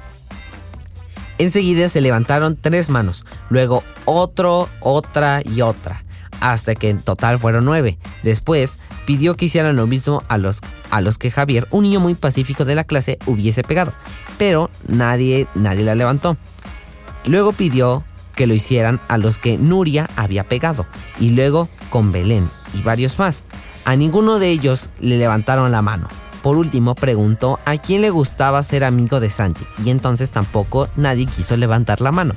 Enseguida 1.39 1.89
se 1.89 2.01
levantaron 2.01 2.59
tres 2.61 2.91
manos, 2.91 3.25
luego 3.49 3.85
otro, 4.05 4.69
otra 4.81 5.41
y 5.45 5.61
otra, 5.63 6.05
hasta 6.41 6.75
que 6.75 6.91
en 6.91 7.01
total 7.01 7.39
fueron 7.39 7.65
nueve. 7.65 7.99
Después 8.23 8.79
pidió 9.07 9.37
que 9.37 9.47
hicieran 9.47 9.77
lo 9.77 9.87
mismo 9.87 10.23
a 10.29 10.39
los, 10.39 10.61
a 10.91 11.01
los 11.01 11.19
que 11.19 11.31
Javier, 11.31 11.67
un 11.71 11.85
niño 11.85 12.01
muy 12.01 12.15
pacífico 12.15 12.65
de 12.65 12.75
la 12.75 12.85
clase, 12.85 13.19
hubiese 13.27 13.63
pegado, 13.63 13.93
pero 14.39 14.71
nadie, 14.87 15.47
nadie 15.55 15.85
la 15.85 15.95
levantó. 15.95 16.37
Luego 17.25 17.53
pidió 17.53 18.05
que 18.35 18.47
lo 18.47 18.55
hicieran 18.55 19.01
a 19.09 19.19
los 19.19 19.39
que 19.39 19.59
Nuria 19.59 20.09
había 20.17 20.45
pegado 20.45 20.87
y 21.19 21.31
luego 21.31 21.69
con 21.91 22.13
Belén 22.13 22.49
y 22.73 22.83
varios 22.83 23.19
más. 23.19 23.45
A 23.85 23.97
ninguno 23.97 24.39
de 24.39 24.51
ellos 24.51 24.91
le 25.01 25.19
levantaron 25.19 25.73
la 25.73 25.83
mano. 25.83 26.09
Por 26.43 26.57
último 26.57 26.95
preguntó 26.95 27.59
a 27.65 27.79
quién 27.79 28.01
le 28.01 28.11
gustaba 28.11 28.63
ser 28.63 28.85
amigo 28.85 29.19
de 29.19 29.31
Santi 29.31 29.65
y 29.85 29.91
entonces 29.91 30.31
tampoco 30.31 30.89
nadie 30.95 31.27
quiso 31.27 31.57
levantar 31.57 32.01
la 32.01 32.13
mano. 32.13 32.35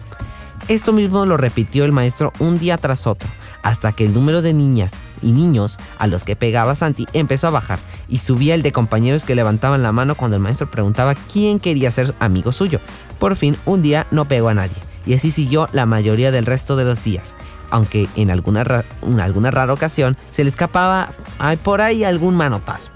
Esto 0.72 0.94
mismo 0.94 1.26
lo 1.26 1.36
repitió 1.36 1.84
el 1.84 1.92
maestro 1.92 2.32
un 2.40 2.58
día 2.58 2.78
tras 2.78 3.06
otro, 3.06 3.28
hasta 3.62 3.92
que 3.92 4.06
el 4.06 4.14
número 4.14 4.42
de 4.42 4.54
niñas 4.54 5.02
y 5.22 5.34
niños 5.34 5.78
a 5.98 6.08
los 6.08 6.24
que 6.24 6.38
pegaba 6.38 6.76
Santi 6.76 7.08
empezó 7.12 7.48
a 7.48 7.50
bajar 7.50 7.80
y 8.08 8.20
subía 8.20 8.56
el 8.56 8.62
de 8.62 8.72
compañeros 8.72 9.26
que 9.26 9.36
levantaban 9.36 9.84
la 9.84 9.92
mano 9.92 10.16
cuando 10.16 10.38
el 10.38 10.42
maestro 10.42 10.72
preguntaba 10.72 11.14
quién 11.14 11.60
quería 11.60 11.92
ser 11.92 12.16
amigo 12.20 12.54
suyo. 12.54 12.80
Por 13.20 13.36
fin, 13.36 13.58
un 13.66 13.82
día 13.82 14.08
no 14.12 14.30
pegó 14.30 14.48
a 14.48 14.54
nadie, 14.54 14.78
y 15.06 15.14
así 15.14 15.30
siguió 15.30 15.68
la 15.74 15.86
mayoría 15.86 16.32
del 16.32 16.46
resto 16.46 16.78
de 16.78 16.86
los 16.86 17.04
días, 17.04 17.36
aunque 17.70 18.08
en 18.16 18.32
alguna, 18.32 18.86
en 19.02 19.20
alguna 19.20 19.52
rara 19.52 19.74
ocasión 19.74 20.16
se 20.30 20.46
le 20.46 20.50
escapaba 20.50 21.12
por 21.66 21.82
ahí 21.82 22.06
algún 22.06 22.38
manotazo. 22.38 22.92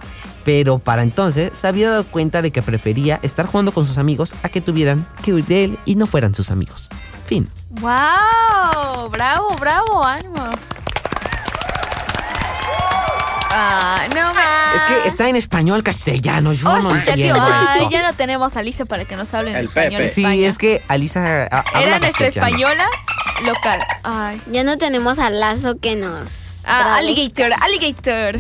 Pero 0.46 0.80
para 0.80 1.04
entonces 1.04 1.50
se 1.52 1.68
había 1.68 1.90
dado 1.90 2.06
cuenta 2.06 2.42
de 2.42 2.52
que 2.52 2.62
prefería 2.62 3.20
estar 3.22 3.48
jugando 3.48 3.74
con 3.74 3.86
sus 3.86 3.98
amigos 3.98 4.34
a 4.44 4.48
que 4.48 4.62
tuvieran 4.62 5.06
que 5.22 5.34
huir 5.34 5.44
de 5.44 5.64
él 5.66 5.80
y 5.84 5.96
no 5.96 6.08
fueran 6.08 6.34
sus 6.34 6.52
amigos. 6.52 6.85
Fin. 7.26 7.50
¡Wow! 7.70 9.10
¡Bravo, 9.10 9.50
bravo! 9.60 10.06
¡Ánimos! 10.06 10.56
Ah, 13.58 14.08
no 14.14 14.34
me... 14.34 14.42
Es 14.76 14.82
que 15.04 15.08
está 15.08 15.30
en 15.30 15.38
español 15.38 15.82
castellano, 15.82 16.52
yo 16.52 16.78
no 16.80 16.90
tío, 16.90 17.14
entiendo 17.14 17.42
ay, 17.42 17.78
esto. 17.78 17.90
ya 17.90 18.04
no 18.04 18.14
tenemos 18.14 18.58
a 18.58 18.62
Lisa 18.62 18.84
para 18.86 19.06
que 19.06 19.16
nos 19.16 19.34
hable 19.34 19.52
en 19.52 19.58
El 19.58 19.66
español. 19.66 20.02
Pepe. 20.02 20.14
Sí, 20.14 20.46
es 20.46 20.58
que 20.58 20.84
Alisa 20.90 21.48
ah, 21.50 21.64
habla 21.74 21.88
Era 21.88 22.00
nuestra 22.00 22.28
española 22.28 22.86
local. 23.44 23.80
Ay. 24.04 24.42
Ya 24.52 24.64
no 24.66 24.78
tenemos 24.78 25.20
al 25.20 25.40
lazo 25.40 25.80
que 25.80 25.96
nos. 25.96 26.64
Ah, 26.66 26.98
alligator, 26.98 27.54
alligator. 27.62 28.38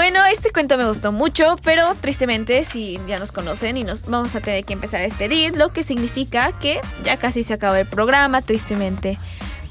Bueno, 0.00 0.24
este 0.24 0.50
cuento 0.50 0.78
me 0.78 0.86
gustó 0.86 1.12
mucho, 1.12 1.56
pero 1.62 1.94
tristemente, 2.00 2.64
si 2.64 2.98
ya 3.06 3.18
nos 3.18 3.32
conocen 3.32 3.76
y 3.76 3.84
nos 3.84 4.06
vamos 4.06 4.34
a 4.34 4.40
tener 4.40 4.64
que 4.64 4.72
empezar 4.72 5.02
a 5.02 5.04
despedir, 5.04 5.54
lo 5.54 5.74
que 5.74 5.82
significa 5.82 6.52
que 6.52 6.80
ya 7.04 7.18
casi 7.18 7.42
se 7.42 7.52
acaba 7.52 7.78
el 7.78 7.86
programa, 7.86 8.40
tristemente. 8.40 9.18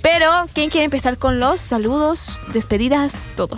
Pero, 0.03 0.29
¿quién 0.53 0.69
quiere 0.69 0.85
empezar 0.85 1.17
con 1.17 1.39
los 1.39 1.59
saludos, 1.59 2.39
despedidas, 2.53 3.27
todo? 3.35 3.57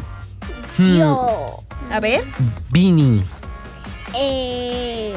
Hmm, 0.77 0.97
Yo. 0.97 1.61
A 1.91 1.99
ver. 1.99 2.23
Vini. 2.69 3.21
Eh, 4.15 5.13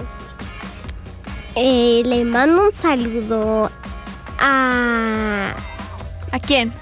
eh, 1.54 2.02
le 2.04 2.24
mando 2.24 2.64
un 2.64 2.72
saludo 2.72 3.70
a. 4.40 5.54
¿A 6.32 6.38
quién? 6.40 6.72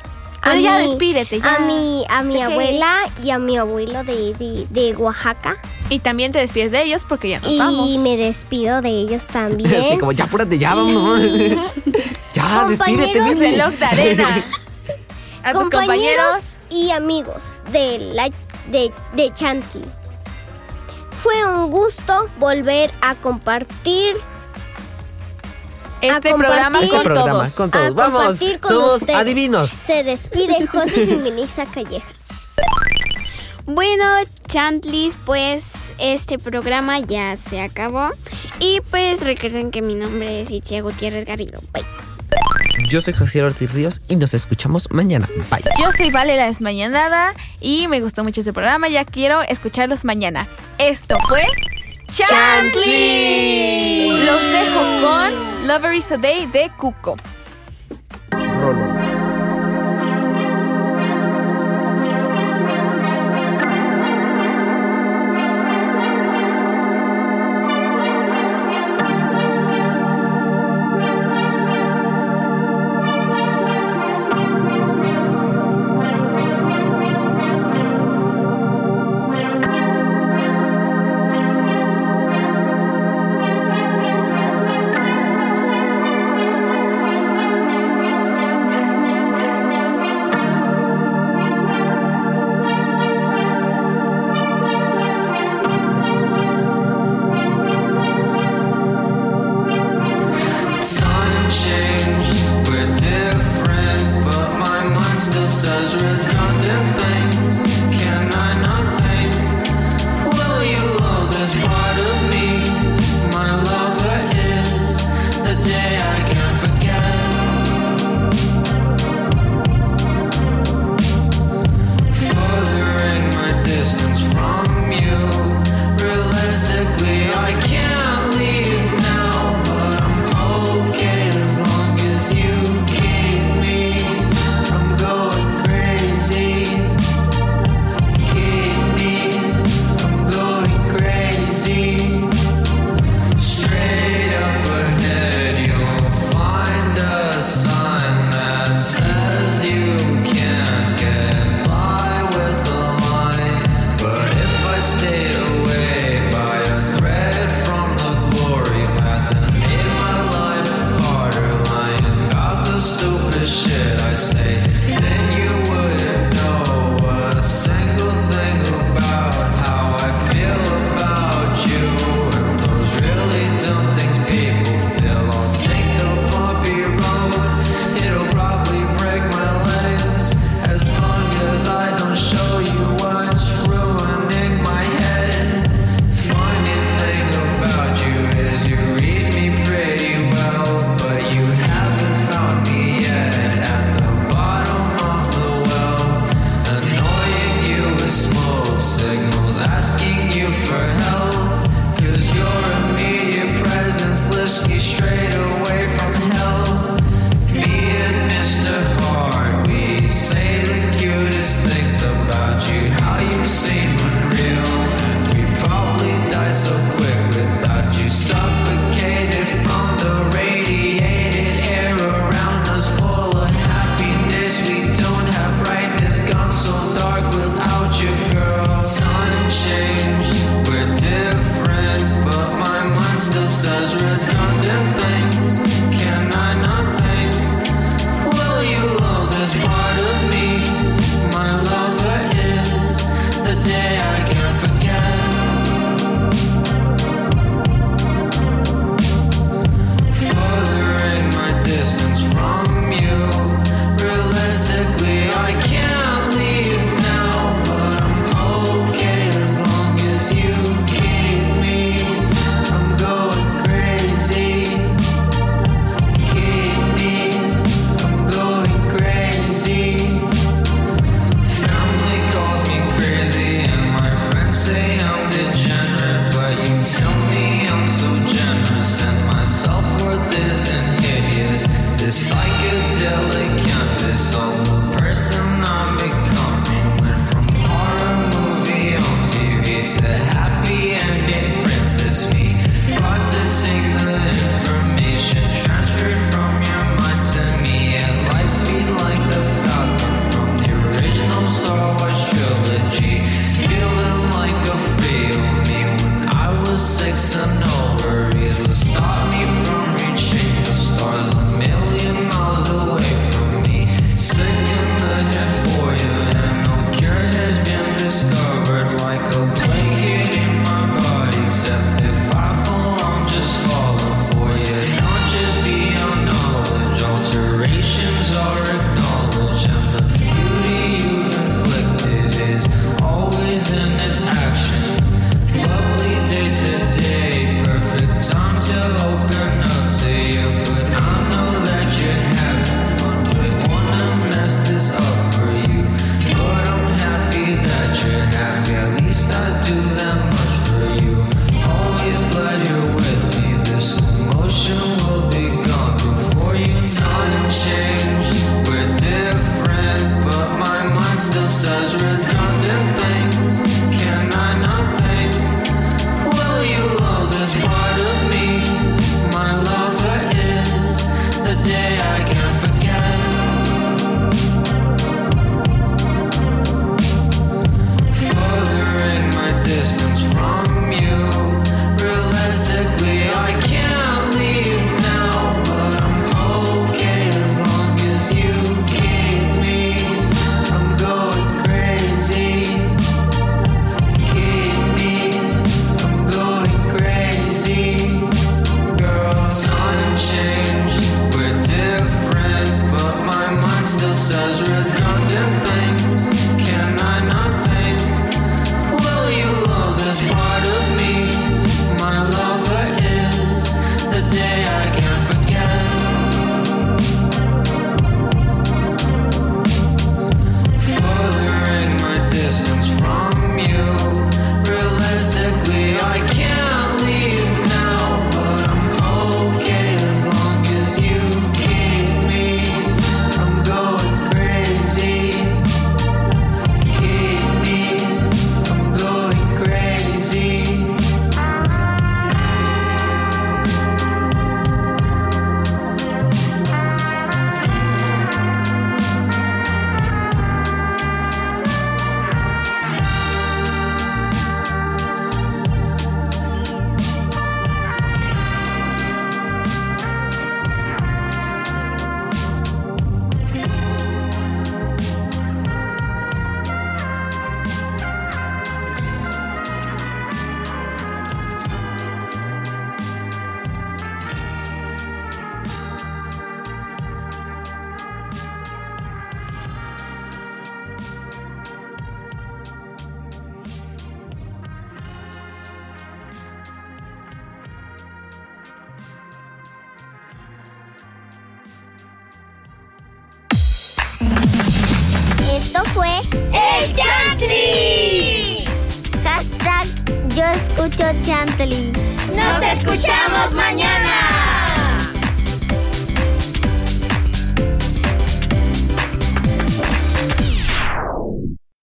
A 0.43 0.51
Pero 0.51 0.61
ya 0.61 0.79
mi- 0.79 0.87
despídete, 0.89 1.41
ya. 1.41 1.55
A 1.57 1.59
mi, 1.61 2.05
a 2.09 2.23
mi 2.23 2.43
abuela 2.43 2.95
y 3.23 3.31
a 3.31 3.39
mi 3.39 3.57
abuelo 3.57 4.03
de, 4.03 4.35
de, 4.35 4.67
de 4.71 4.97
Oaxaca. 4.97 5.57
Y 5.89 6.01
también 6.01 6.33
te 6.33 6.39
despides 6.41 6.73
de 6.73 6.83
ellos 6.83 7.03
porque 7.09 7.29
ya 7.31 7.41
nos 7.41 7.51
y 7.51 7.59
vamos. 7.59 7.89
me 7.99 8.17
despido 8.17 8.81
de 8.83 8.89
ellos 8.91 9.23
Así 9.29 9.33
también. 9.33 9.99
como, 10.01 10.13
ya 10.13 10.25
apúrate, 10.25 10.59
ya 10.59 10.75
vámonos. 10.75 11.21
ya, 12.35 12.65
despídete. 12.69 13.21
Reloj 13.35 13.71
de 13.75 13.85
arena. 13.85 14.29
A 15.45 15.53
tus 15.53 15.71
compañeros. 15.71 16.53
y 16.71 16.91
amigos 16.93 17.45
de, 17.73 17.99
la, 18.15 18.29
de, 18.71 18.93
de 19.15 19.31
Chanti. 19.33 19.81
Fue 21.19 21.35
un 21.47 21.71
gusto 21.71 22.29
volver 22.39 22.91
a 23.01 23.15
compartir 23.17 24.17
Este 26.03 26.31
a 26.31 26.37
programa 26.37 26.79
con 26.79 26.85
Este 26.85 27.01
programa, 27.01 27.33
todos. 27.33 27.55
con 27.55 27.71
todos. 27.71 27.87
a 27.87 27.91
Vamos, 27.91 28.39
con 28.61 28.69
somos 28.73 28.95
ustedes. 29.01 29.19
adivinos. 29.19 29.71
Se 29.71 30.03
despide 30.05 30.67
José 30.67 31.07
Feminista 31.07 31.65
Callejas. 31.67 32.57
Bueno, 33.65 34.05
Chantlis, 34.49 35.17
pues 35.25 35.95
este 35.99 36.39
programa 36.39 36.99
ya 36.99 37.37
se 37.37 37.61
acabó. 37.61 38.11
Y 38.59 38.81
pues 38.91 39.21
recuerden 39.25 39.71
que 39.71 39.83
mi 39.83 39.95
nombre 39.95 40.41
es 40.41 40.51
Itzia 40.51 40.83
Gutiérrez 40.83 41.25
Garrido. 41.25 41.61
Bye. 41.73 41.85
Yo 42.89 43.01
soy 43.01 43.13
José 43.13 43.43
Ortiz 43.43 43.73
Ríos 43.73 44.01
y 44.09 44.17
nos 44.17 44.35
escuchamos 44.35 44.91
mañana. 44.91 45.29
Bye. 45.51 45.63
Yo 45.79 45.93
soy 45.93 46.11
Vale 46.11 46.37
la 46.37 46.47
Desmañanada 46.47 47.35
y 47.61 47.87
me 47.89 48.01
gustó 48.01 48.25
mucho 48.25 48.41
este 48.41 48.53
programa. 48.53 48.89
Ya 48.89 49.05
quiero 49.05 49.43
escucharlos 49.43 50.05
mañana. 50.05 50.49
Esto 50.79 51.17
fue 51.29 51.43
Chantli. 52.15 54.07
Los 54.27 54.43
dejo 54.53 54.83
con 55.01 55.67
Lover 55.67 55.95
is 55.95 56.13
a 56.13 56.19
Day 56.19 56.45
de 56.45 56.71
Cuco. 56.77 57.17